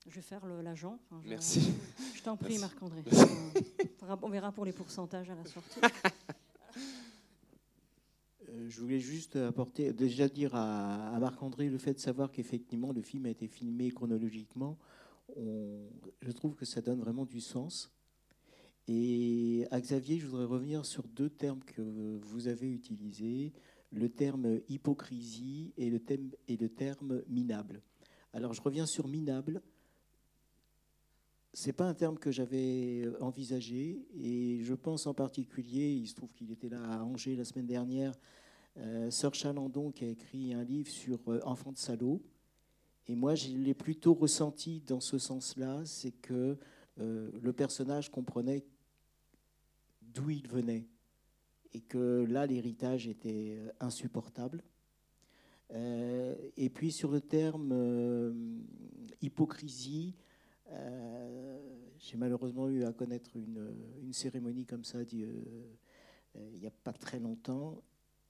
[0.08, 0.98] Je vais faire l'agent.
[1.12, 1.74] Enfin, Merci.
[2.16, 2.60] Je t'en prie.
[2.60, 3.04] Marc-André.
[4.02, 5.80] Euh, on verra pour les pourcentages à la sortie.
[8.70, 13.26] je voulais juste apporter, déjà dire à, Marc-André le fait de savoir qu'effectivement le film
[13.26, 14.78] a été filmé chronologiquement.
[15.36, 17.92] je trouve que ça donne vraiment du sens.
[18.88, 23.54] Et à Xavier, je voudrais revenir sur deux termes que vous avez utilisés,
[23.92, 26.02] le terme hypocrisie et le,
[26.48, 27.82] et le terme minable.
[28.34, 29.62] Alors je reviens sur minable.
[31.54, 36.32] C'est pas un terme que j'avais envisagé et je pense en particulier, il se trouve
[36.34, 38.14] qu'il était là à Angers la semaine dernière,
[39.10, 42.22] Sœur Chalandon qui a écrit un livre sur euh, Enfant de salaud.
[43.08, 46.58] Et moi, je l'ai plutôt ressenti dans ce sens-là, c'est que
[47.00, 48.64] euh, le personnage comprenait
[50.02, 50.88] d'où il venait
[51.74, 54.64] et que là, l'héritage était euh, insupportable.
[55.72, 58.34] Euh, et puis sur le terme euh,
[59.22, 60.16] hypocrisie,
[61.98, 65.34] j'ai malheureusement eu à connaître une, une cérémonie comme ça il
[66.60, 67.82] n'y a pas très longtemps,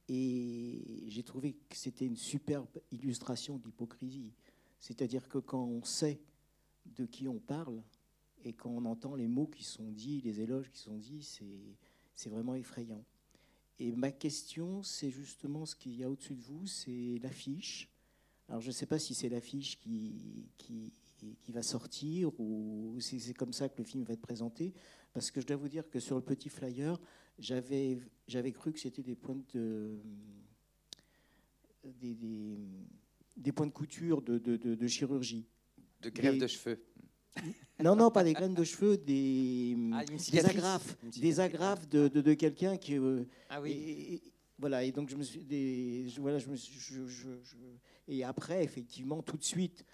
[0.10, 4.34] et j'ai trouvé que c'était une superbe illustration d'hypocrisie.
[4.80, 6.20] C'est-à-dire que quand on sait
[6.86, 7.84] de qui on parle,
[8.44, 11.40] et quand on entend les mots qui sont dits, les éloges qui sont dits,
[12.16, 13.04] c'est vraiment effrayant.
[13.78, 17.90] Et ma question, c'est justement ce qu'il y a au-dessus de vous, c'est l'affiche.
[18.48, 23.20] Alors je ne sais pas si c'est l'affiche qui, qui, qui, va sortir ou si
[23.20, 24.74] c'est comme ça que le film va être présenté.
[25.14, 27.00] Parce que je dois vous dire que sur le petit flyer,
[27.40, 29.98] j'avais, j'avais cru que c'était des points de,
[31.84, 32.58] des, des,
[33.38, 35.48] des points de couture de, de, de, chirurgie.
[36.02, 36.84] De grève de cheveux.
[37.82, 42.34] Non, non, pas des graines de cheveux, des, ah, des agrafes, des agrafes de, de,
[42.34, 42.98] quelqu'un qui.
[42.98, 43.72] Euh, ah oui.
[43.72, 44.22] Et,
[44.58, 45.46] voilà, et donc je me suis.
[45.46, 47.30] Des, voilà, je me suis, je,
[48.08, 49.86] et après, effectivement, tout de suite,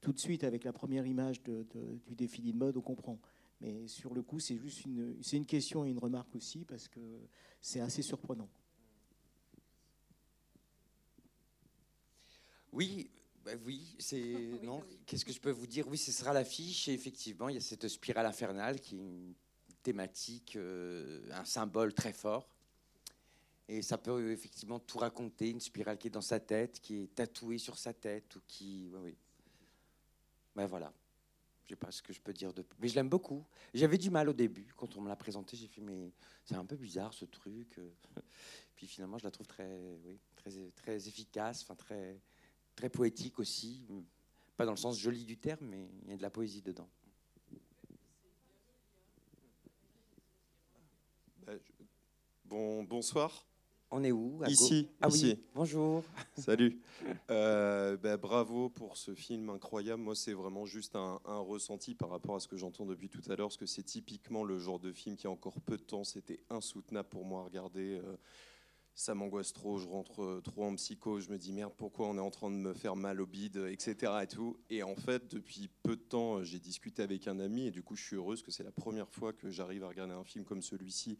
[0.00, 1.66] tout de suite, avec la première image de,
[2.06, 3.20] du défilé de mode, on comprend.
[3.60, 6.88] Mais sur le coup, c'est juste une, c'est une question et une remarque aussi, parce
[6.88, 7.00] que
[7.60, 8.48] c'est assez surprenant.
[12.72, 13.10] Oui,
[13.44, 14.18] bah oui, c'est
[14.62, 14.82] non.
[15.06, 15.88] Qu'est-ce que je peux vous dire?
[15.88, 16.88] Oui, ce sera l'affiche.
[16.88, 19.34] Et effectivement, il y a cette spirale infernale qui est une
[19.82, 22.48] thématique, euh, un symbole très fort.
[23.68, 25.48] Et ça peut effectivement tout raconter.
[25.50, 28.90] Une spirale qui est dans sa tête, qui est tatouée sur sa tête, ou qui,
[28.92, 29.16] oui, oui.
[30.54, 30.92] Ben voilà.
[31.66, 32.64] Je sais pas ce que je peux dire de.
[32.78, 33.44] Mais je l'aime beaucoup.
[33.74, 35.56] J'avais du mal au début quand on me l'a présenté.
[35.56, 36.12] J'ai fait mais
[36.44, 37.80] c'est un peu bizarre ce truc.
[38.76, 42.20] Puis finalement, je la trouve très, oui, très, très efficace, enfin très
[42.76, 43.86] très poétique aussi,
[44.56, 46.88] pas dans le sens joli du terme, mais il y a de la poésie dedans.
[51.44, 51.54] Bah,
[52.44, 53.46] bon, bonsoir.
[53.90, 54.88] On est où Ici.
[55.00, 55.38] Ah oui.
[55.54, 56.02] Bonjour.
[56.36, 56.80] Salut.
[57.30, 60.02] Euh, bah, bravo pour ce film incroyable.
[60.02, 63.36] Moi, c'est vraiment juste un, ressenti par rapport à ce que j'entends depuis tout à
[63.36, 66.02] l'heure, parce que c'est typiquement le genre de film qui, a encore peu de temps,
[66.02, 68.00] c'était insoutenable pour moi à regarder.
[68.04, 68.16] Euh,
[68.96, 72.16] ça m'angoisse trop, je rentre euh, trop en psycho, je me dis merde, pourquoi on
[72.16, 74.12] est en train de me faire mal au bide, etc.
[74.22, 74.56] Et, tout.
[74.70, 77.94] et en fait, depuis peu de temps, j'ai discuté avec un ami et du coup,
[77.94, 80.62] je suis heureuse que c'est la première fois que j'arrive à regarder un film comme
[80.62, 81.18] celui-ci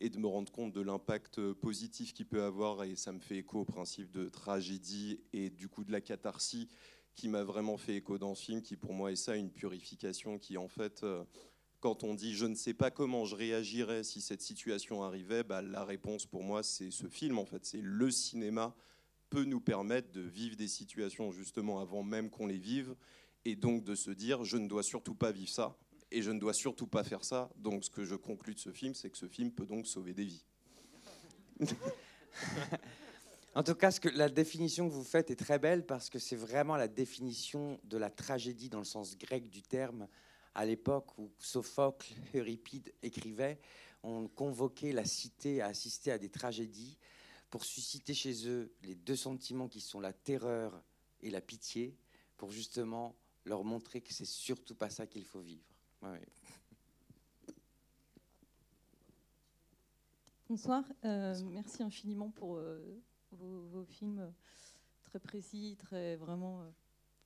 [0.00, 2.84] et de me rendre compte de l'impact euh, positif qu'il peut avoir.
[2.84, 6.68] Et ça me fait écho au principe de tragédie et du coup de la catharsis
[7.14, 10.38] qui m'a vraiment fait écho dans ce film, qui pour moi est ça, une purification
[10.38, 11.04] qui en fait
[11.84, 15.60] quand on dit je ne sais pas comment je réagirais si cette situation arrivait, bah,
[15.60, 18.74] la réponse pour moi c'est ce film en fait, c'est le cinéma
[19.28, 22.96] peut nous permettre de vivre des situations justement avant même qu'on les vive
[23.44, 25.76] et donc de se dire je ne dois surtout pas vivre ça
[26.14, 27.50] et je ne dois surtout pas faire ça.
[27.56, 30.14] Donc ce que je conclus de ce film, c'est que ce film peut donc sauver
[30.14, 30.44] des vies.
[33.54, 36.76] en tout cas, la définition que vous faites est très belle parce que c'est vraiment
[36.76, 40.06] la définition de la tragédie dans le sens grec du terme
[40.54, 43.58] à l'époque où Sophocle, Euripide écrivaient,
[44.04, 46.96] on convoquait la cité à assister à des tragédies
[47.50, 50.80] pour susciter chez eux les deux sentiments qui sont la terreur
[51.22, 51.96] et la pitié,
[52.36, 55.73] pour justement leur montrer que c'est surtout pas ça qu'il faut vivre.
[60.48, 63.02] Bonsoir, euh, merci infiniment pour euh,
[63.32, 64.32] vos, films
[65.04, 66.62] très précis, très vraiment,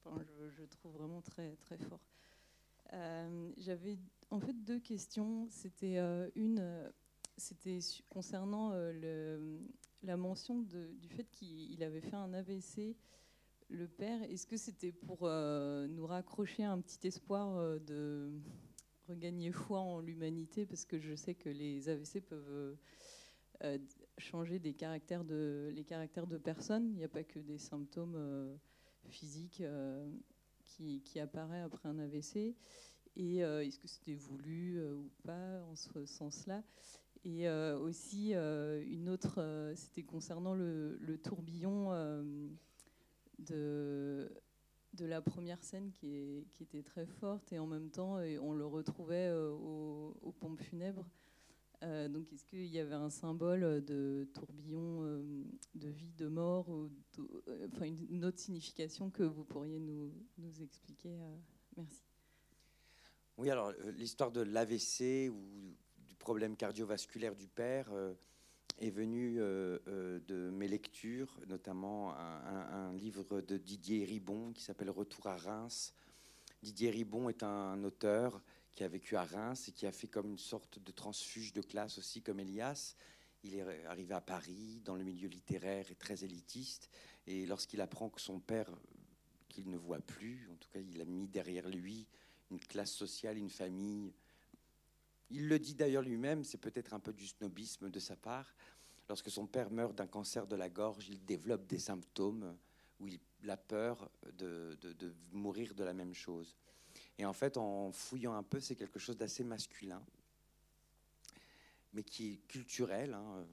[0.07, 2.01] euh, je, je, trouve vraiment très très fort.
[2.93, 3.99] Euh, j'avais
[4.31, 5.47] en fait deux questions.
[5.51, 6.89] C'était euh, une, euh,
[7.37, 9.61] c'était concernant le,
[10.03, 12.97] la mention du fait qu'il avait fait un AVC,
[13.69, 14.23] le père.
[14.25, 18.31] Est-ce que c'était pour nous raccrocher un petit espoir de
[19.09, 20.67] regagner foi en l'humanité?
[20.67, 22.77] Parce que je sais que les AVC peuvent
[24.19, 26.89] changer des caractères de, les caractères de personnes.
[26.91, 28.59] Il n'y a pas que des symptômes
[29.09, 29.63] physiques
[31.05, 32.55] qui, apparaît après un AVC.
[33.17, 36.63] Et euh, est-ce que c'était voulu euh, ou pas en ce sens-là?
[37.25, 41.91] Et aussi, une autre, c'était concernant le, tourbillon
[43.39, 44.31] de,
[44.95, 49.33] de la première scène qui, était très forte et en même temps on le retrouvait
[49.33, 51.09] aux, pompes funèbres.
[51.83, 55.03] donc est-ce qu'il y avait un symbole de tourbillon
[55.75, 56.91] de vie, de mort, ou
[57.73, 60.13] enfin une autre signification que vous pourriez nous
[60.61, 61.17] expliquer
[61.77, 62.03] Merci.
[63.37, 65.77] Oui, alors l'histoire de l'AVC ou
[66.09, 67.89] du problème cardiovasculaire du père
[68.79, 74.91] est venu euh, euh, de mes lectures, notamment un, livre de Didier Ribon qui s'appelle
[74.91, 75.95] Retour à Reims.
[76.63, 78.41] Didier Ribon est un auteur
[78.75, 81.63] qui a vécu à Reims et qui a fait comme une sorte de transfuge de
[81.63, 82.95] classe aussi, comme Elias.
[83.45, 86.91] Il est arrivé à Paris, dans le milieu littéraire et très élitiste.
[87.27, 88.71] Et lorsqu'il apprend que son père,
[89.49, 92.07] qu'il ne voit plus, en tout cas, il a mis derrière lui
[92.51, 94.13] une classe sociale, une famille
[95.31, 98.55] il le dit d'ailleurs lui-même, c'est peut-être un peu du snobisme de sa part.
[99.09, 102.57] Lorsque son père meurt d'un cancer de la gorge, il développe des symptômes
[103.01, 104.77] où il a peur de,
[105.33, 106.57] mourir de la même chose.
[107.19, 110.03] Et en fait, en fouillant un peu, c'est quelque chose d'assez masculin,
[111.93, 113.15] mais qui est culturel.
[113.15, 113.47] Hein.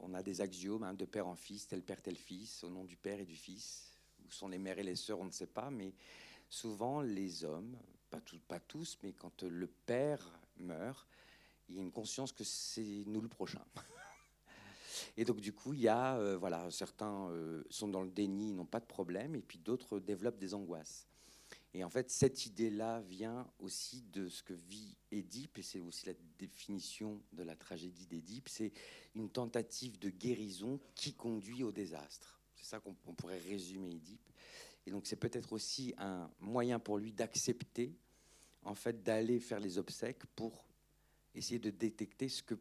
[0.00, 2.84] On a des axiomes hein, de père en fils, tel père, tel fils, au nom
[2.84, 3.92] du père et du fils.
[4.24, 5.94] Où sont les mères et les sœurs, on ne sait pas, mais
[6.48, 7.76] souvent les hommes,
[8.10, 11.06] pas, pas tous, mais quand le père meurt,
[11.68, 13.64] il y a une conscience que c'est nous le prochain.
[15.16, 18.52] Et donc du coup, il y a, euh, voilà, certains euh, sont dans le déni,
[18.52, 21.06] n'ont pas de problème, et puis d'autres développent des angoisses.
[21.74, 26.06] Et en fait, cette idée-là vient aussi de ce que vit Édipe, et c'est aussi
[26.06, 28.72] la définition de la tragédie d'Édipe, c'est
[29.14, 32.40] une tentative de guérison qui conduit au désastre.
[32.54, 34.30] C'est ça qu'on pourrait résumer Édipe.
[34.86, 37.94] Et donc c'est peut-être aussi un moyen pour lui d'accepter
[38.66, 40.66] en fait, d'aller faire les obsèques pour
[41.34, 42.54] essayer de détecter ce que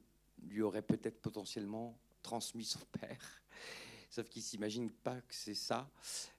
[0.44, 3.42] lui aurait peut-être potentiellement transmis son père.
[4.10, 5.90] Sauf qu'il s'imagine pas que c'est ça,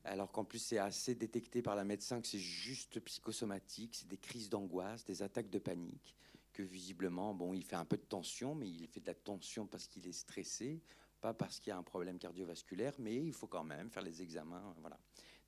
[0.05, 4.17] alors qu'en plus c'est assez détecté par la médecin que c'est juste psychosomatique, c'est des
[4.17, 6.15] crises d'angoisse, des attaques de panique,
[6.53, 9.67] que visiblement, bon, il fait un peu de tension, mais il fait de la tension
[9.67, 10.81] parce qu'il est stressé,
[11.21, 14.23] pas parce qu'il y a un problème cardiovasculaire, mais il faut quand même faire les
[14.23, 14.99] examens, voilà.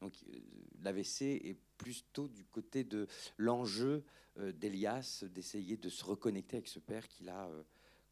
[0.00, 0.38] Donc euh,
[0.82, 3.06] l'AVC est plutôt du côté de
[3.36, 4.04] l'enjeu
[4.38, 7.62] euh, d'Elias d'essayer de se reconnecter avec ce père qu'il a euh,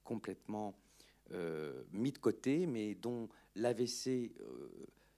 [0.05, 0.79] complètement
[1.91, 4.31] mis de côté, mais dont l'AVC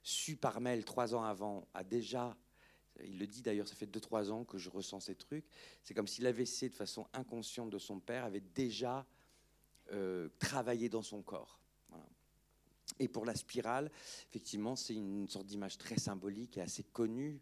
[0.01, 2.35] su par mail trois ans avant a déjà
[3.03, 5.45] il le dit d'ailleurs, ça fait deux, trois ans que je ressens ces trucs.
[5.83, 9.05] C'est comme si l'AVC, de façon inconsciente de son père, avait déjà
[10.39, 11.58] travaillé dans son corps.
[12.99, 13.89] Et pour la spirale,
[14.29, 17.41] effectivement, c'est une sorte d'image très symbolique et assez connue.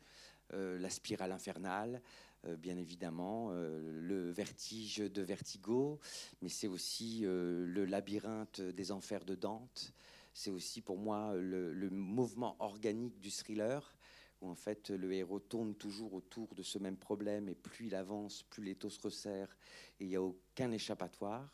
[0.54, 2.02] Euh, la spirale infernale,
[2.46, 6.00] euh, bien évidemment, euh, le vertige de Vertigo,
[6.42, 9.94] mais c'est aussi le labyrinthe des enfers de Dante.
[10.34, 13.98] C'est aussi pour moi le, mouvement organique du thriller,
[14.42, 17.96] où en fait le héros tourne toujours autour de ce même problème, et plus il
[17.96, 19.58] avance, plus l'étau se resserre,
[20.00, 21.52] et il n'y a aucun échappatoire.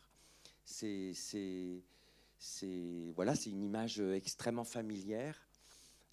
[0.64, 1.14] C'est
[2.44, 5.48] c'est voilà, c'est une image euh, extrêmement familière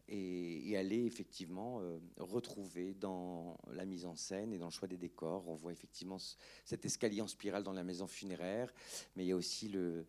[0.07, 4.87] et, elle est effectivement euh, retrouvée dans la mise en scène et dans le choix
[4.87, 5.47] des décors.
[5.49, 6.17] On voit effectivement
[6.65, 8.73] cet escalier en spirale dans la maison funéraire,
[9.15, 10.05] mais il y a aussi le,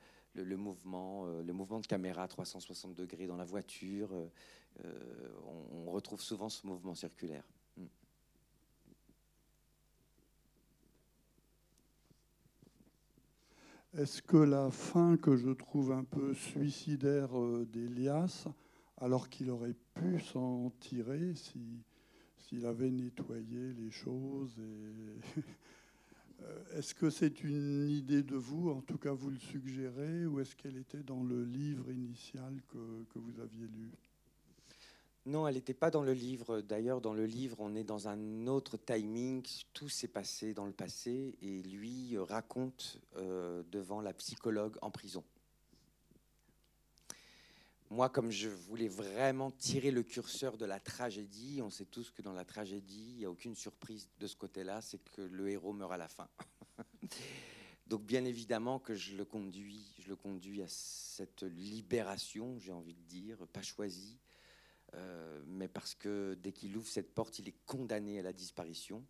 [0.56, 4.11] mouvement, euh, le mouvement de caméra à 360 degrés dans la voiture.
[4.85, 7.44] on, retrouve souvent ce mouvement circulaire.
[13.94, 18.48] Est-ce que la fin que je trouve un peu suicidaire euh, d'Elias,
[18.96, 24.57] alors qu'il aurait pu s'en tirer s'il avait nettoyé les choses
[26.40, 30.40] euh, Est-ce que c'est une idée de vous, en tout cas vous le suggérez, ou
[30.40, 33.90] est-ce qu'elle était dans le livre initial que vous aviez lu?
[35.24, 36.61] Non, elle n'était pas dans le livre.
[36.62, 39.46] D'ailleurs, dans le livre, on est dans un autre timing.
[39.72, 44.90] Tout s'est passé dans le passé et lui euh, raconte euh, devant la psychologue en
[44.90, 45.23] prison.
[47.88, 52.23] Moi, comme je voulais vraiment tirer le curseur de la tragédie, on sait tous que
[52.23, 55.75] dans la tragédie, il n'y a aucune surprise de ce côté-là, c'est que le héros
[55.75, 56.27] meurt à la fin.
[57.87, 62.94] Donc bien évidemment que je le conduis, je le conduis à cette libération, j'ai envie
[62.94, 64.18] de dire, pas choisie,
[64.94, 69.04] euh, mais parce que dès qu'il ouvre cette porte, il est condamné à la disparition,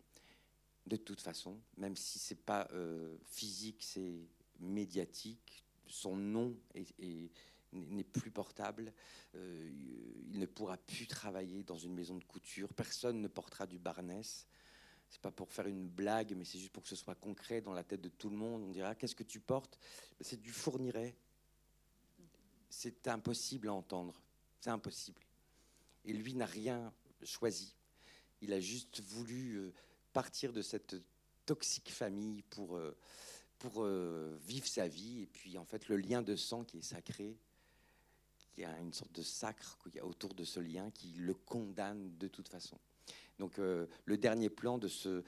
[0.85, 4.27] de toute façon, même si c'est pas euh, physique, c'est
[4.59, 5.65] médiatique.
[5.87, 6.55] Son nom
[7.71, 8.93] n'est plus portable.
[9.35, 9.69] Euh,
[10.31, 12.73] il ne pourra plus travailler dans une maison de couture.
[12.73, 14.47] Personne ne portera du barnès.
[15.09, 17.73] C'est pas pour faire une blague, mais c'est juste pour que ce soit concret dans
[17.73, 18.63] la tête de tout le monde.
[18.63, 19.77] On dira qu'est-ce que tu portes?
[20.21, 21.15] C'est du fournirait.
[22.69, 24.19] C'est impossible à entendre.
[24.59, 25.22] C'est impossible.
[26.05, 26.93] Et lui n'a rien
[27.23, 27.75] choisi.
[28.41, 29.73] Il a juste voulu euh,
[30.11, 30.95] partir de cette
[31.45, 32.95] toxique famille pour, euh,
[33.59, 35.21] pour euh, vivre sa vie.
[35.21, 37.37] Et puis, en fait, le lien de sang qui est sacré,
[38.37, 41.33] qui a une sorte de sacre qu'il y a autour de ce lien qui le
[41.33, 42.77] condamne de toute façon.
[43.39, 45.23] Donc, le dernier plan de, ce,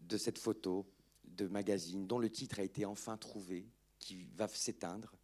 [0.00, 0.84] de cette photo
[1.24, 3.64] de magazine, dont le titre a été enfin trouvé,
[4.00, 5.14] qui va s'éteindre,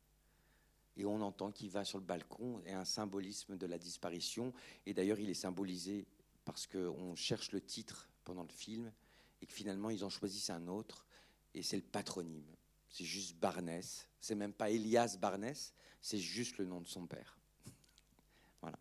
[0.98, 4.52] et on entend qu'il va sur le balcon, et un symbolisme de la disparition.
[4.84, 6.06] Et d'ailleurs, il est symbolisé
[6.44, 8.92] parce qu'on cherche le titre pendant le film,
[9.40, 11.06] et que finalement, ils en choisissent un autre,
[11.54, 12.56] et c'est le patronyme.
[12.90, 14.08] C'est juste Barnès.
[14.20, 15.72] C'est même pas Elias Barnès,
[16.02, 17.38] c'est juste le nom de son père.
[18.60, 18.78] voilà.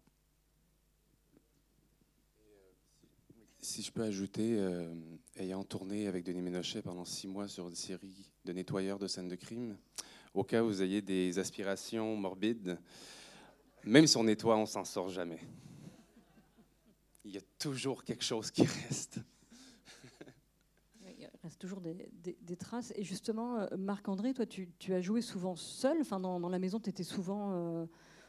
[3.60, 4.96] Si je peux ajouter, euh,
[5.36, 9.28] ayant tourné avec Denis Ménochet pendant six mois sur une série de nettoyeurs de scènes
[9.28, 9.78] de crime,
[10.34, 12.78] au cas où vous ayez des aspirations morbides,
[13.84, 15.40] même si on nettoie, on s'en sort jamais.
[17.24, 19.20] Il y a toujours quelque chose qui reste.
[21.20, 22.94] Il reste toujours des, traces.
[22.96, 25.98] Et justement, euh, Marc-André, toi, tu, as joué souvent seul?
[26.02, 27.86] Enfin, dans, la maison, tu étais souvent euh,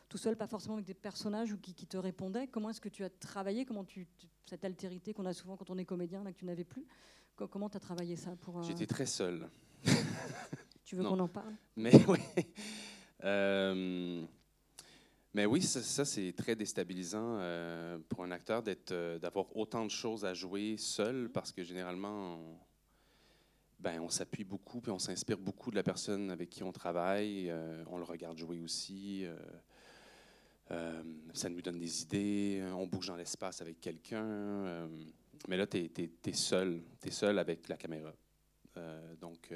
[0.09, 2.47] tout seul, pas forcément avec des personnages ou qui, te répondaient.
[2.47, 3.65] Comment est-ce que tu as travaillé?
[3.65, 4.07] Comment tu,
[4.47, 6.87] cette altérité qu'on a souvent quand on est comédien, là, que tu n'avais plus?
[7.37, 9.49] Comment tu as travaillé ça pour euh, J'étais très seul.
[10.89, 11.55] Tu veux qu'on en parle?
[11.77, 12.19] Mais oui.
[13.23, 14.25] Euh,
[15.35, 19.91] mais oui, ça, c'est très déstabilisant euh, pour un acteur d'être, euh, d'avoir autant de
[19.91, 22.59] choses à jouer seul, parce que généralement, on,
[23.81, 27.53] ben, on s'appuie beaucoup, puis on s'inspire beaucoup de la personne avec qui on travaille.
[27.89, 29.27] on le regarde jouer aussi.
[30.71, 32.65] ça nous donne des idées.
[32.73, 34.89] On bouge dans l'espace avec quelqu'un.
[35.49, 36.81] mais là, tu es, es, seul.
[37.03, 38.15] Tu es seul avec la caméra.
[39.21, 39.53] donc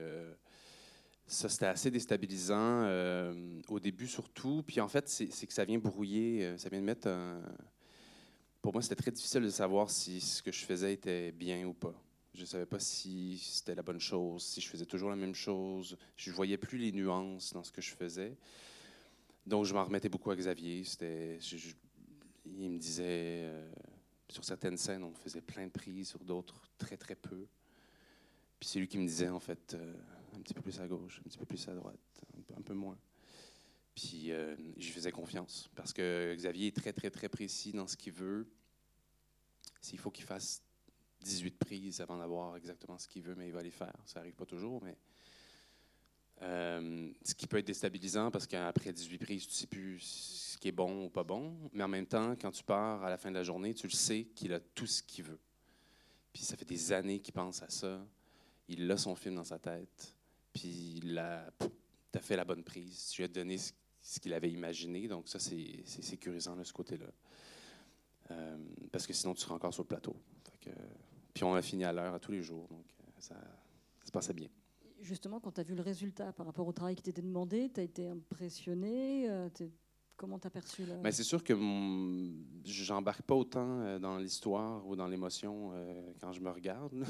[1.33, 4.63] ça, c'était assez déstabilisant euh, au début surtout.
[4.67, 7.09] Puis en fait, c'est que ça vient brouiller, euh, ça vient de mettre
[8.61, 11.73] Pour moi, c'était très difficile de savoir si ce que je faisais était bien ou
[11.73, 11.95] pas.
[12.35, 15.35] Je ne savais pas si c'était la bonne chose, si je faisais toujours la même
[15.35, 15.97] chose.
[16.17, 18.37] Je ne voyais plus les nuances dans ce que je faisais.
[19.47, 20.83] Donc, je m'en remettais beaucoup à Xavier.
[22.47, 23.71] Il me disait, euh,
[24.29, 27.47] sur certaines scènes, on faisait plein de prises, sur d'autres, très, très peu.
[28.61, 29.77] Puis c'est lui qui me disait, en fait,
[30.35, 31.99] un petit peu plus à gauche, un petit peu plus à droite,
[32.57, 32.99] un peu, moins.
[33.95, 37.87] Puis euh, je lui faisais confiance parce que Xavier est très, très, très précis dans
[37.87, 38.47] ce qu'il veut.
[39.81, 40.63] S'il faut qu'il fasse
[41.23, 43.95] 18 prises avant d'avoir exactement ce qu'il veut, mais il va les faire.
[44.07, 44.97] Ça n'arrive pas toujours, mais
[46.43, 50.59] euh, ce qui peut être déstabilisant parce qu'après 18 prises, tu ne sais plus ce
[50.59, 51.57] qui est bon ou pas bon.
[51.73, 53.93] Mais en même temps, quand tu pars à la fin de la journée, tu le
[53.93, 55.39] sais qu'il a tout ce qu'il veut.
[56.33, 58.05] Puis ça fait des années qu'il pense à ça.
[58.69, 60.15] Il a son film dans sa tête.
[60.53, 63.09] Puis tu as fait la bonne prise.
[63.11, 65.09] Tu lui as donné ce, qu'il avait imaginé.
[65.09, 67.07] Donc, ça, c'est sécurisant de ce côté-là.
[68.31, 68.57] Euh,
[68.91, 70.17] parce que sinon, tu seras encore sur le plateau.
[71.35, 72.67] puis on a fini à l'heure à tous les jours.
[72.69, 74.49] Donc, euh, ça, ça se passait bien.
[75.01, 77.81] Justement, quand tu as vu le résultat par rapport au travail qui t'était demandé, tu
[77.81, 79.49] as été impressionné euh,
[80.15, 80.85] Comment tu as perçu.
[81.03, 81.53] Ben, c'est sûr que
[82.65, 85.73] j'embarque pas autant dans l'histoire ou dans l'émotion
[86.21, 87.05] quand je me regarde,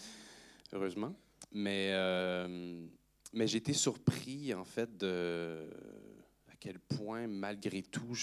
[0.72, 1.14] heureusement.
[1.52, 2.86] Mais, euh,
[3.32, 5.68] mais j'ai été surpris, en fait, de
[6.50, 8.14] à quel point, malgré tout,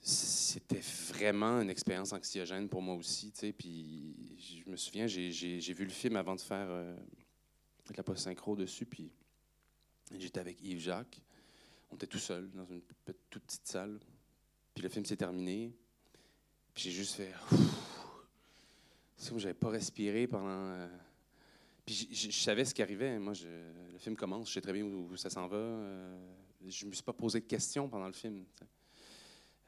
[0.00, 3.32] c'était vraiment une expérience anxiogène pour moi aussi.
[3.56, 4.14] Puis
[4.64, 6.96] je me souviens, j'ai vu le film avant de faire euh,
[7.96, 9.10] la post-synchro dessus, puis
[10.18, 11.20] j'étais avec Yves Jacques.
[11.90, 13.98] On était tout seul dans une toute petite salle.
[14.74, 15.74] Puis le film s'est terminé.
[16.72, 17.32] Puis j'ai juste fait.
[19.16, 20.48] C'est comme j'avais pas respiré pendant.
[20.48, 20.88] Euh,
[21.92, 23.18] je, savais ce qui arrivait.
[23.18, 23.32] Moi,
[23.92, 25.56] le film commence, je sais très bien où, ça s'en va.
[25.56, 26.18] Euh,
[26.66, 28.44] je me suis pas posé de questions pendant le film.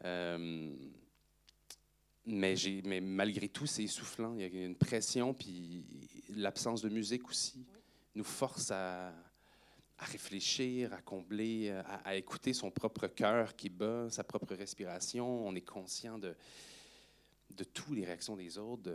[0.05, 0.75] Euh,
[2.27, 2.55] mais,
[2.85, 4.35] mais, malgré tout, c'est essoufflant.
[4.35, 5.85] Il y a une pression, puis
[6.31, 7.67] l'absence de musique aussi
[8.15, 9.13] nous force à,
[9.99, 11.71] réfléchir, à combler,
[12.05, 15.47] à, écouter son propre cœur qui bat, sa propre respiration.
[15.47, 16.35] On est conscient de,
[17.51, 18.91] de toutes les réactions des autres.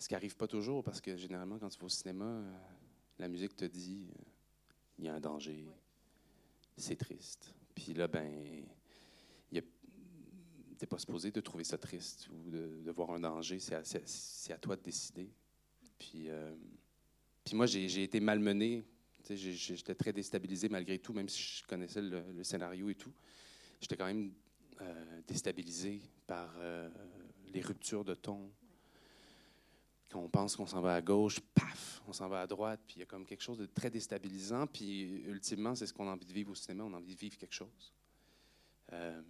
[0.00, 2.52] Ce qui n'arrive pas toujours parce que généralement, quand tu vas au cinéma, euh,
[3.18, 4.22] la musique te dit euh,
[4.98, 5.68] il y a un danger,
[6.78, 7.54] c'est triste.
[7.74, 8.64] Puis là, ben,
[9.52, 13.58] tu n'es pas supposé de trouver ça triste ou de, voir un danger.
[13.60, 15.30] C'est à, toi de décider.
[15.98, 16.54] Puis, euh,
[17.44, 18.82] puis moi, j'ai été malmené.
[19.28, 23.12] J'étais très déstabilisé malgré tout, même si je connaissais le, scénario et tout.
[23.82, 24.32] J'étais quand même
[25.28, 26.54] déstabilisé par
[27.52, 28.50] les ruptures de ton,
[30.10, 32.96] quand on pense qu'on s'en va à gauche, paf, on s'en va à droite, puis
[32.96, 36.12] il y a comme quelque chose de très déstabilisant, puis ultimement, c'est ce qu'on a
[36.12, 37.94] envie de vivre au cinéma, on a envie de vivre quelque chose.
[38.92, 39.22] Euh,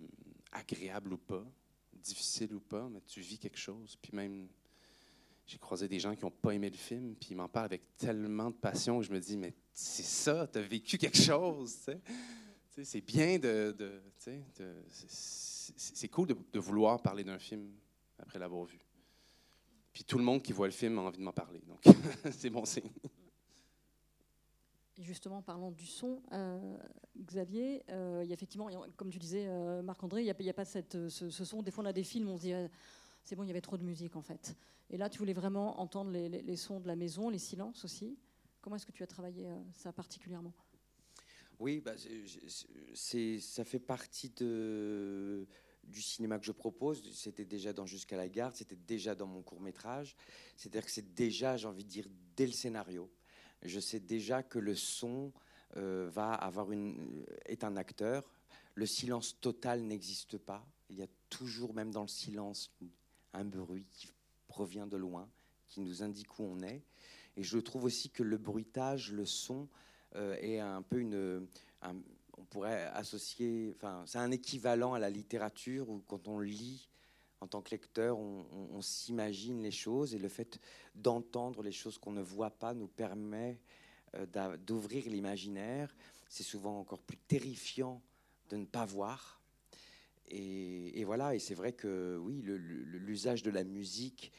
[0.52, 1.44] agréable ou pas,
[1.92, 3.96] difficile ou pas, mais tu vis quelque chose.
[4.00, 4.48] Puis même,
[5.46, 7.96] j'ai croisé des gens qui n'ont pas aimé le film, puis ils m'en parlent avec
[7.96, 11.76] tellement de passion que je me dis, mais c'est ça, tu as vécu quelque chose.
[12.82, 13.76] C'est bien de.
[15.76, 17.70] c'est cool de, vouloir parler d'un film
[18.18, 18.78] après l'avoir vu.
[19.92, 21.60] Puis tout le monde qui voit le film a envie de m'en parler.
[21.66, 21.82] Donc,
[22.32, 22.90] c'est bon signe.
[24.98, 26.76] Justement, parlant du son, euh,
[27.18, 30.52] Xavier, euh, il y a effectivement, comme tu disais, euh, Marc-André, il n'y a, a,
[30.52, 31.62] pas cette, ce, ce, son.
[31.62, 32.52] Des fois, on a des films, on se dit,
[33.24, 34.56] c'est bon, il y avait trop de musique en fait.
[34.90, 37.84] Et là, tu voulais vraiment entendre les, les, les sons de la maison, les silences
[37.84, 38.18] aussi.
[38.60, 40.52] Comment est-ce que tu as travaillé ça particulièrement?
[41.60, 41.92] Oui, bah,
[42.94, 45.46] c'est, ça fait partie de
[45.90, 47.02] du cinéma que je propose.
[47.14, 50.16] C'était déjà dans Jusqu'à la garde, c'était déjà dans mon court métrage.
[50.56, 53.10] C'est-à-dire que c'est déjà, j'ai envie de dire, dès le scénario.
[53.62, 55.32] Je sais déjà que le son
[55.76, 58.32] euh, va avoir une, est un acteur.
[58.74, 60.64] Le silence total n'existe pas.
[60.88, 62.70] Il y a toujours, même dans le silence,
[63.32, 64.08] un bruit qui
[64.48, 65.28] provient de loin,
[65.66, 66.82] qui nous indique où on est.
[67.36, 69.68] Et je trouve aussi que le bruitage, le son,
[70.16, 71.46] euh, est un peu une,
[71.82, 71.94] un,
[72.40, 76.88] on pourrait associer, enfin, c'est un équivalent à la littérature où quand on lit
[77.40, 80.58] en tant que lecteur, on, s'imagine les choses et le fait
[80.94, 83.58] d'entendre les choses qu'on ne voit pas nous permet
[84.14, 85.94] euh, d'ouvrir l'imaginaire.
[86.28, 88.02] C'est souvent encore plus terrifiant
[88.50, 89.40] de ne pas voir.
[90.28, 94.32] Et, et voilà, et c'est vrai que oui, l'usage de la musique,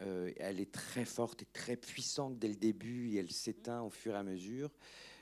[0.00, 3.90] euh, elle est très forte et très puissante dès le début et elle s'éteint au
[3.90, 4.70] fur et à mesure.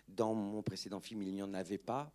[0.09, 2.13] Dans mon précédent film, il n'y en avait pas,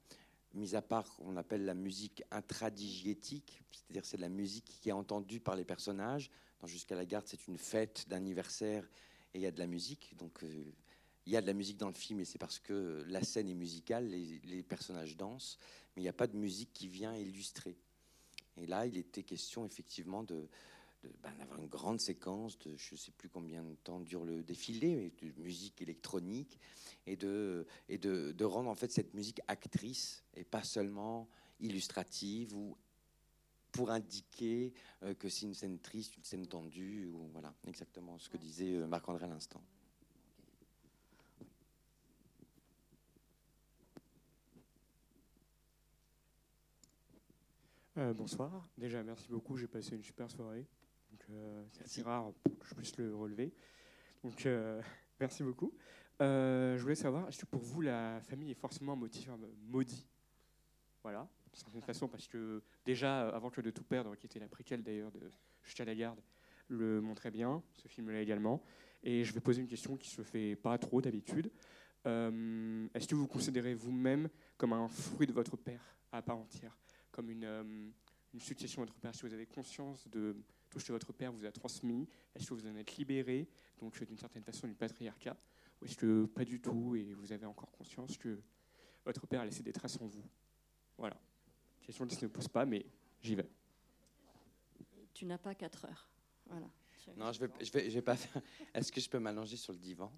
[0.53, 4.93] mis à part qu'on appelle la musique intradigétique, c'est-à-dire c'est de la musique qui est
[4.93, 6.29] entendue par les personnages.
[6.61, 8.87] Dans Jusqu'à la garde, c'est une fête d'anniversaire
[9.33, 10.15] et il y a de la musique.
[10.17, 10.71] Donc euh,
[11.25, 13.49] il y a de la musique dans le film et c'est parce que la scène
[13.49, 15.57] est musicale, les, les personnages dansent,
[15.95, 17.77] mais il n'y a pas de musique qui vient illustrer.
[18.57, 20.47] Et là, il était question effectivement de,
[21.23, 24.43] ben, d'avoir une grande séquence de je ne sais plus combien de temps dure le
[24.43, 26.59] défilé, mais de musique électronique,
[27.07, 31.27] et de, et de, de rendre en fait cette musique actrice et pas seulement
[31.59, 32.77] illustrative ou
[33.71, 34.73] pour indiquer
[35.03, 38.75] euh, que c'est une scène triste, une scène tendue, ou voilà, exactement ce que disait
[38.75, 39.61] euh, Marc-André à l'instant.
[47.97, 48.67] Euh, bonsoir.
[48.77, 49.57] Déjà, merci beaucoup.
[49.57, 50.65] J'ai passé une super soirée.
[51.29, 53.53] Euh, c'est assez rare pour que je puisse le relever.
[54.23, 54.81] Donc, euh,
[55.19, 55.73] merci beaucoup.
[56.21, 59.29] Euh, je voulais savoir, est-ce que pour vous, la famille est forcément un motif
[59.67, 60.07] maudit?
[61.03, 64.47] Voilà, d'une certaine façon, parce que déjà, avant que de tout perdre, qui était la
[64.47, 65.31] préquelle d'ailleurs de
[65.63, 66.19] Jusqu'à la garde,
[66.69, 68.63] le montrait bien, ce film-là également.
[69.03, 71.51] Et je vais poser une question qui se fait pas trop d'habitude.
[72.03, 76.75] Est-ce que vous considérez vous-même comme un fruit de votre père à part entière,
[77.11, 77.93] comme une,
[78.33, 80.35] une succession de votre père que vous avez conscience de
[80.71, 83.47] tout ce que votre père vous a transmis Est-ce que vous en êtes libéré,
[83.79, 85.37] donc d'une certaine façon, du patriarcat
[85.81, 88.41] Ou est-ce que pas du tout et vous avez encore conscience que
[89.05, 90.23] votre père a laissé des traces en vous?
[90.97, 91.19] Voilà.
[91.81, 92.85] Question qui ne se pose pas, mais
[93.21, 93.49] j'y vais.
[95.13, 96.09] Tu n'as pas 4 heures.
[96.47, 96.67] Voilà.
[97.17, 98.41] Non, je vais, je vais, je vais pas faire.
[98.73, 100.11] Est-ce que je peux m'allonger sur le divan?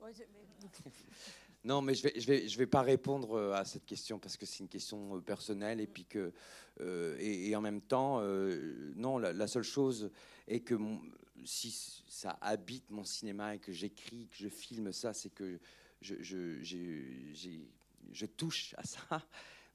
[1.64, 4.36] Non, mais je vais, je vais, je vais pas répondre euh, à cette question parce
[4.36, 6.34] que c'est une question euh, personnelle et puis que
[6.82, 10.12] euh, et, et, en même temps, euh, non, la, la, seule chose
[10.48, 11.00] est que mon,
[11.46, 15.60] si ça habite mon cinéma et que j'écris, que je filme ça, c'est que
[16.02, 19.00] je, je touche à ça.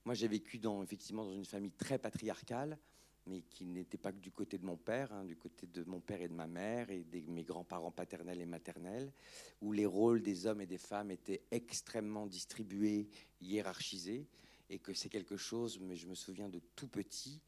[0.04, 2.78] Moi, j'ai vécu dans, effectivement dans une famille très patriarcale
[3.28, 6.00] mais qui n'était pas que du côté de mon père, hein, du côté de mon
[6.00, 9.12] père et de ma mère et de mes grands-parents paternels et maternels,
[9.60, 13.08] où les rôles des hommes et des femmes étaient extrêmement distribués,
[13.40, 14.26] hiérarchisés,
[14.70, 17.40] et que c'est quelque chose, mais je me souviens de tout petit,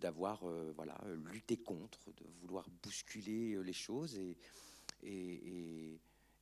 [0.00, 1.00] d'avoir euh, voilà,
[1.32, 4.18] lutté contre, de vouloir bousculer euh, les choses.
[4.18, 4.36] Et,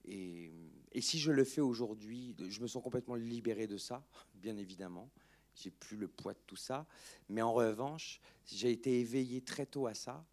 [0.05, 5.11] et, si je le fais aujourd'hui, je me sens complètement libéré de ça, bien évidemment
[5.55, 6.87] j'ai plus le poids de tout ça.
[7.29, 10.25] Mais en revanche, j'ai été éveillé très tôt à ça.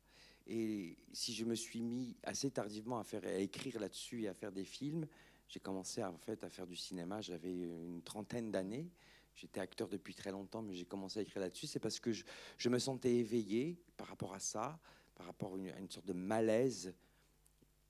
[0.47, 4.63] Et si je me suis mis assez tardivement à, écrire là-dessus et à faire des
[4.63, 5.05] films,
[5.49, 8.89] j'ai commencé à, en fait à faire du cinéma, j'avais une trentaine d'années.
[9.35, 11.67] J'étais acteur depuis très longtemps, mais j'ai commencé à écrire là-dessus.
[11.67, 14.79] C'est parce que je, me sentais éveillé par rapport à ça,
[15.15, 16.93] par rapport à une sorte de malaise.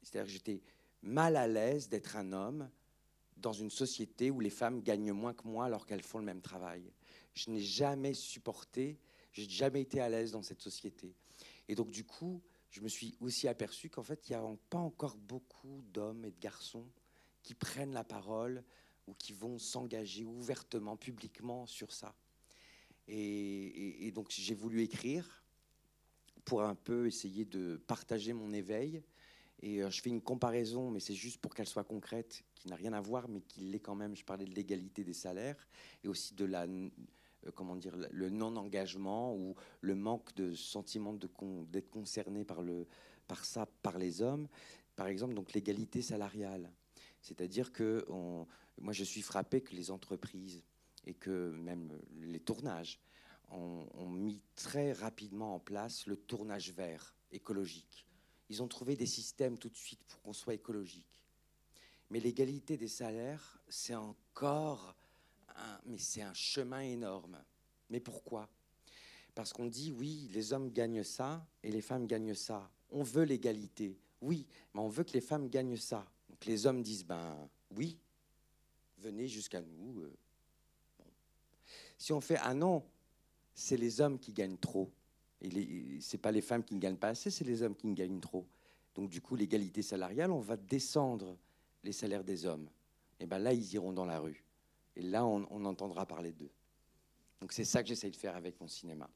[0.02, 0.62] C'est-à-dire que j'étais
[1.02, 2.70] mal à l'aise d'être un homme
[3.38, 6.42] dans une société où les femmes gagnent moins que moi alors qu'elles font le même
[6.42, 6.92] travail
[7.38, 9.00] je n'ai jamais supporté,
[9.32, 11.14] j'ai jamais été à l'aise dans cette société.
[11.68, 14.80] Et donc, du coup, je me suis aussi aperçu qu'en fait, il n'y a pas
[14.80, 16.86] encore beaucoup d'hommes et de garçons
[17.44, 18.64] qui prennent la parole
[19.08, 22.16] ou qui vont s'engager ouvertement, publiquement sur ça.
[23.08, 25.46] Et, donc j'ai voulu écrire
[26.44, 29.02] pour un peu essayer de partager mon éveil.
[29.62, 32.76] Et euh, je fais une comparaison, mais c'est juste pour qu'elle soit concrète, qui n'a
[32.76, 34.16] rien à voir, mais qui l'est quand même.
[34.16, 35.68] Je parlais de l'égalité des salaires
[36.04, 36.68] et aussi de la,
[37.56, 42.88] comment dire, le non-engagement ou le manque de sentiment d'être concerné par, le,
[43.28, 44.48] par ça, par les hommes.
[44.95, 46.72] Par exemple, donc l'égalité salariale.
[47.22, 48.06] C'est-à-dire que
[48.80, 50.64] moi, je suis frappé que les entreprises
[51.06, 51.91] et que même
[52.22, 53.00] les tournages
[53.50, 58.06] ont, mis très rapidement en place le tournage vert écologique.
[58.50, 61.08] Ils ont trouvé des systèmes tout de suite pour qu'on soit écologique.
[62.10, 64.95] Mais l'égalité des salaires, c'est encore
[65.86, 67.38] mais c'est un chemin énorme.
[67.89, 68.49] Mais pourquoi?
[69.34, 72.70] Parce qu'on dit oui, les hommes gagnent ça et les femmes gagnent ça.
[72.89, 76.05] On veut l'égalité, oui, mais on veut que les femmes gagnent ça.
[76.30, 77.97] Donc les hommes disent ben oui,
[78.97, 80.01] venez jusqu'à nous.
[80.01, 80.14] Euh,
[81.97, 82.84] si on fait ah non,
[83.53, 84.91] c'est les hommes qui gagnent trop.
[85.41, 87.93] Et c'est pas les femmes qui ne gagnent pas assez, c'est les hommes qui ne
[87.93, 88.47] gagnent trop.
[88.95, 91.38] Donc du coup, l'égalité salariale, on va descendre
[91.84, 92.68] les salaires des hommes.
[93.20, 94.43] Et ben là, ils iront dans la rue.
[94.98, 96.52] Et là, on, on entendra parler d'eux.
[97.39, 99.08] Donc c'est ça que j'essaye de faire avec mon cinéma.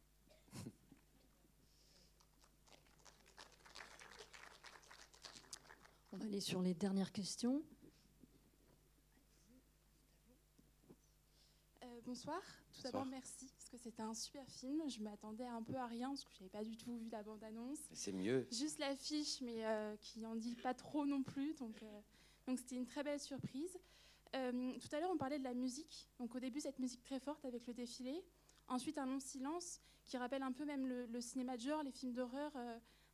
[6.14, 7.64] On va aller sur les dernières questions.
[12.06, 12.42] bonsoir.
[12.74, 14.82] Tout d'abord, merci, parce que c'était un super film.
[14.90, 17.24] Je m'attendais un peu à rien, parce que je n'avais pas du tout vu la
[17.24, 17.80] bande-annonce.
[17.94, 18.48] C'est mieux.
[18.52, 21.54] Juste l'affiche, mais euh, qui en dit pas trop non plus.
[21.56, 22.02] Donc, euh,
[22.48, 23.78] donc c'était une très belle surprise.
[24.36, 26.10] Euh, tout à l'heure, on parlait de la musique.
[26.20, 28.24] Donc au début, cette musique très forte avec le défilé.
[28.68, 32.14] Ensuite, un long silence qui rappelle un peu même le, cinéma de genre, les films
[32.14, 32.52] d'horreur,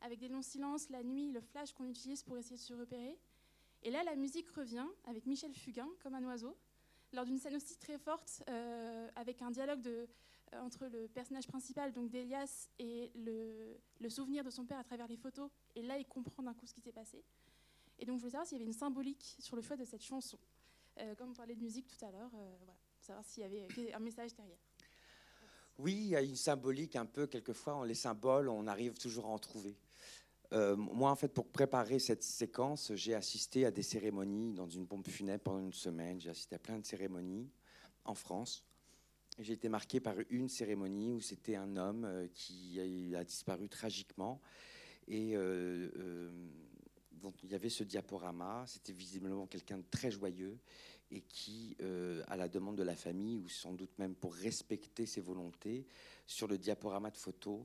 [0.00, 3.18] avec des longs silences, la nuit, le flash qu'on utilise pour essayer de se repérer.
[3.82, 6.56] Et là, la musique revient avec Michel Fugain, comme un oiseau
[7.12, 10.06] lors d'une scène aussi très forte, euh, avec un dialogue euh,
[10.60, 15.16] entre le personnage principal, donc d'Elias, et le, souvenir de son père à travers les
[15.16, 15.50] photos.
[15.74, 17.22] Et là, il comprend d'un coup ce qui s'est passé.
[17.98, 20.02] Et donc, je voulais savoir s'il y avait une symbolique sur le choix de cette
[20.02, 20.38] chanson.
[21.00, 24.00] Euh, comme on parlait de musique tout à l'heure, voilà, savoir s'il y avait un
[24.00, 24.58] message derrière.
[25.78, 29.28] Oui, il y a une symbolique un peu, quelquefois, les symboles, on arrive toujours à
[29.28, 29.76] en trouver.
[30.52, 34.86] Euh, moi, en fait, pour préparer cette séquence, j'ai assisté à des cérémonies dans une
[34.86, 36.20] pompe funèbre pendant une semaine.
[36.20, 37.50] J'ai assisté à plein de cérémonies
[38.04, 38.64] en France.
[39.38, 44.40] J'ai été marqué par une cérémonie où c'était un homme euh, qui a, disparu tragiquement.
[45.06, 46.30] Et euh,
[47.42, 48.64] il y avait ce diaporama.
[48.66, 50.58] C'était visiblement quelqu'un de très joyeux
[51.10, 51.76] et qui,
[52.26, 55.86] à la demande de la famille, ou sans doute même pour respecter ses volontés,
[56.26, 57.62] sur le diaporama de photos,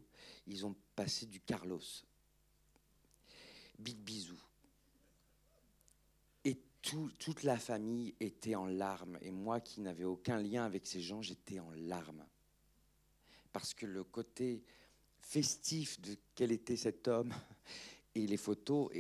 [0.48, 1.82] ils ont passé du Carlos
[3.80, 4.40] Big bisou.
[6.46, 9.18] Et toute la famille était en larmes.
[9.22, 12.26] Et moi qui n'avais aucun lien avec ces gens, j'étais en larmes.
[13.52, 14.64] Parce que le côté
[15.20, 17.34] festif de quel était cet homme
[18.16, 18.92] et les photos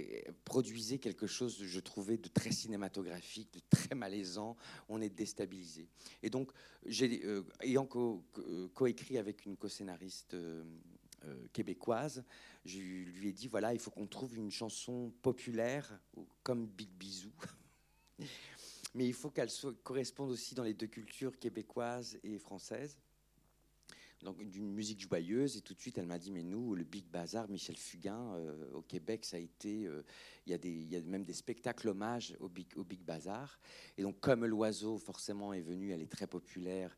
[0.43, 4.57] produisaient quelque chose, je trouvais, de très cinématographique, de très malaisant.
[4.89, 5.87] On est déstabilisé.
[6.23, 6.51] Et donc,
[6.85, 7.87] euh, ayant
[8.73, 10.63] coécrit avec une co-scénariste euh,
[11.25, 12.23] euh, québécoise,
[12.65, 15.99] je lui ai dit voilà, il faut qu'on trouve une chanson populaire
[16.41, 17.33] comme Big Bisou.
[18.95, 19.49] Mais il faut qu'elle
[19.83, 22.97] corresponde aussi dans les deux cultures québécoises et françaises.
[24.23, 27.05] Donc d'une musique joyeuse et tout de suite elle m'a dit mais nous le Big
[27.05, 30.03] Bazar Michel Fugain euh, au Québec ça a été euh,
[30.45, 33.59] il y y a même des spectacles hommages au Big au Big Bazar.
[33.97, 36.95] Et donc comme l'oiseau forcément est venu elle est très populaire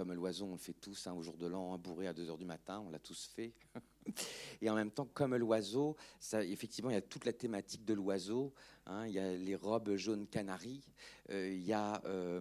[0.00, 2.30] comme l'oiseau, on le fait tous hein, au jour de l'an, un bourré à 2
[2.30, 3.52] heures du matin, on l'a tous fait.
[4.62, 5.94] Et en même temps, comme l'oiseau,
[6.32, 8.54] effectivement, il y a toute la thématique de l'oiseau.
[8.86, 10.88] Hein, il y a les robes jaunes canaries.
[11.28, 12.40] Euh, il y a euh,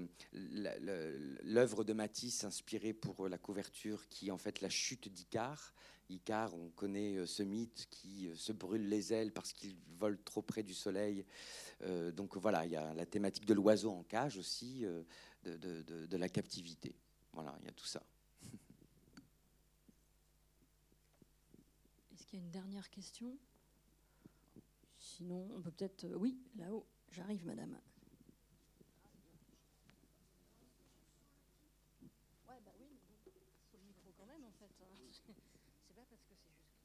[1.43, 5.73] l'œuvre de Matisse inspirée pour la couverture, qui est en fait la chute d'Icare.
[6.09, 10.41] Icare, on connaît euh, ce mythe qui se brûle les ailes parce qu'il vole trop
[10.41, 11.25] près du soleil.
[12.13, 14.85] donc voilà, il y a la thématique de l'oiseau en cage aussi,
[15.43, 16.95] de la captivité.
[17.33, 18.03] Voilà, il y a tout ça.
[22.13, 23.37] Est-ce qu'il y a une dernière question?
[24.97, 26.03] Sinon, on peut peut-être...
[26.05, 26.85] Euh, oui, là-haut.
[27.11, 27.79] J'arrive, madame.
[32.47, 32.87] Ouais, bah oui,
[33.69, 34.71] sur le micro quand même, en fait.
[34.81, 34.87] Hein.
[35.87, 36.79] C'est pas parce que c'est juste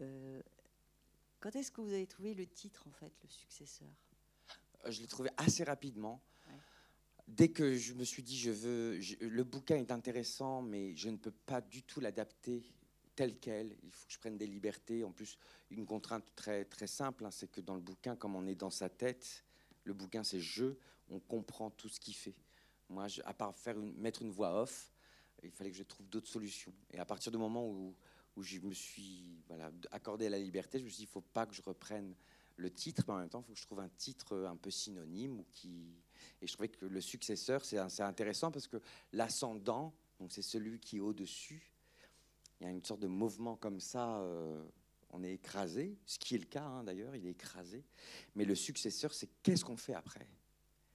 [0.00, 0.42] euh,
[1.40, 4.07] quand est-ce que vous avez trouvé le titre, en fait, le successeur?
[4.86, 6.20] Je l'ai trouvé assez rapidement.
[7.26, 11.16] dès que je me suis dit, je veux, le bouquin est intéressant, mais je ne
[11.16, 12.62] peux pas du tout l'adapter
[13.18, 13.76] tel quel.
[13.82, 15.02] Il faut que je prenne des libertés.
[15.02, 15.36] En plus,
[15.70, 18.70] une contrainte très, très simple, hein, c'est que dans le bouquin, comme on est dans
[18.70, 19.44] sa tête,
[19.82, 20.76] le bouquin c'est je,
[21.10, 22.36] on comprend tout ce qu'il fait.
[22.88, 24.92] Moi, à part faire mettre une voix off,
[25.42, 26.72] il fallait que je trouve d'autres solutions.
[26.92, 27.94] Et à partir du moment où,
[28.40, 29.42] je me suis
[29.90, 32.14] accordé la liberté, je me suis dit, il ne faut pas que je reprenne
[32.58, 34.70] le titre, mais en même temps, il faut que je trouve un titre un peu
[34.70, 35.40] synonyme.
[35.40, 35.94] Ou qui...
[36.42, 38.78] Et je trouvais que le successeur, c'est intéressant parce que
[39.12, 39.94] l'ascendant,
[40.28, 41.72] c'est celui qui est au-dessus,
[42.60, 44.62] il y a une sorte de mouvement comme ça, euh,
[45.10, 47.84] on est écrasé, ce qui est le cas hein, d'ailleurs, il est écrasé.
[48.34, 50.26] Mais le successeur, c'est qu'est-ce qu'on fait après?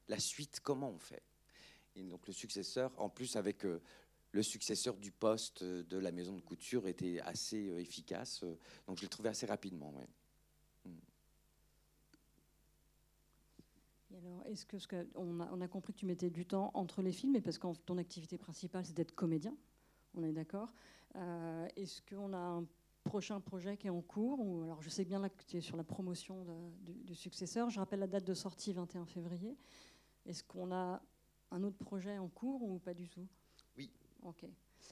[0.09, 1.23] La suite, comment on fait?
[1.95, 3.81] Et donc le successeur, en plus avec euh,
[4.33, 8.43] le successeur du poste de la maison de couture, était assez euh, efficace.
[8.85, 9.91] donc je l'ai trouvé assez rapidement.
[9.91, 10.05] Hmm.
[14.17, 14.77] Alors, est-ce que,
[15.15, 17.57] on, a, on, a, compris que tu mettais du temps entre les films, et parce
[17.57, 19.55] que ton activité principale, c'est d'être comédien,
[20.15, 20.73] on est d'accord
[21.15, 22.65] euh, Est-ce qu'on a un
[23.03, 25.61] prochain projet qui est en cours ou, Alors, je sais bien là que tu es
[25.61, 26.45] sur la promotion
[26.81, 27.69] du, successeur.
[27.69, 29.57] Je rappelle la date de sortie, 21 février.
[30.25, 31.01] Est-ce qu'on a
[31.51, 33.27] un autre projet en cours ou pas du tout?
[33.77, 33.91] Oui.
[34.23, 34.45] Ok.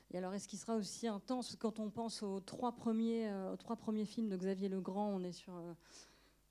[0.09, 1.55] Et alors, est-ce qu'il sera aussi intense?
[1.57, 5.23] Quand on pense aux trois premiers, euh, aux trois premiers films de Xavier Legrand On
[5.23, 5.73] est sur euh,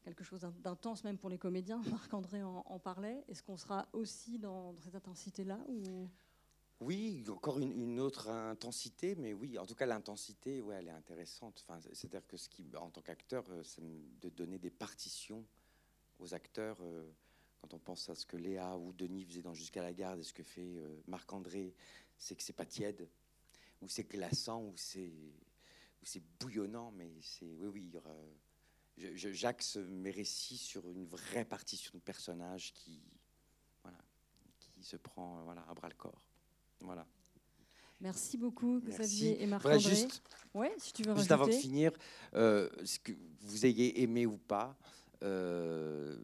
[0.03, 1.81] quelque chose d'intense même pour les comédiens.
[1.91, 3.25] Marc-André en, parlait.
[3.29, 6.09] Est-ce qu'on sera aussi dans, cette intensité-là ou...
[6.81, 11.63] Oui, encore une, autre intensité, mais oui, en tout cas l'intensité, ouais, elle est intéressante.
[11.69, 15.45] Enfin, c'est-à-dire que ce qui, en tant qu'acteur, euh, c'est de donner des partitions
[16.19, 16.79] aux acteurs.
[16.81, 17.05] Euh,
[17.61, 20.23] quand on pense à ce que Léa ou Denis faisaient dans Jusqu'à la garde et
[20.23, 21.75] ce que fait euh, Marc-André,
[22.17, 23.07] c'est que c'est pas tiède,
[23.83, 25.13] ou c'est glaçant, ou c'est
[26.41, 27.93] bouillonnant, mais c'est oui, oui.
[29.15, 33.03] J'axe mes récits sur une vraie partition de personnage qui,
[33.83, 33.99] voilà,
[34.59, 36.27] qui se prend voilà, à bras le corps.
[36.81, 37.07] Voilà.
[38.01, 39.79] Merci beaucoup, Xavier et Marc-André.
[39.79, 40.23] juste,
[40.55, 41.93] ouais, si tu veux juste avant de finir,
[42.35, 44.75] euh, ce que vous ayez aimé ou pas,
[45.23, 46.17] euh,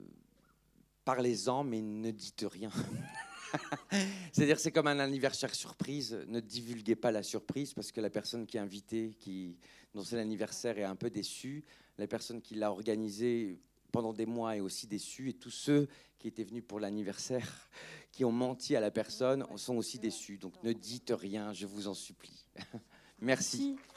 [1.04, 2.70] parlez-en, mais ne dites rien.
[4.32, 6.18] C'est-à-dire, c'est comme un anniversaire surprise.
[6.28, 9.58] Ne divulguez pas la surprise parce que la personne qui est invitée, qui,
[9.96, 11.64] dont c'est l'anniversaire, est un peu déçue.
[11.98, 13.58] La personne qui l'a organisé
[13.92, 15.30] pendant des mois est aussi déçue.
[15.30, 15.88] Et tous ceux
[16.18, 17.68] qui étaient venus pour l'anniversaire,
[18.12, 20.36] qui ont menti à la personne, sont aussi déçus.
[20.36, 22.46] Donc ne dites rien, je vous en supplie.
[23.20, 23.76] Merci.
[23.76, 23.95] Merci.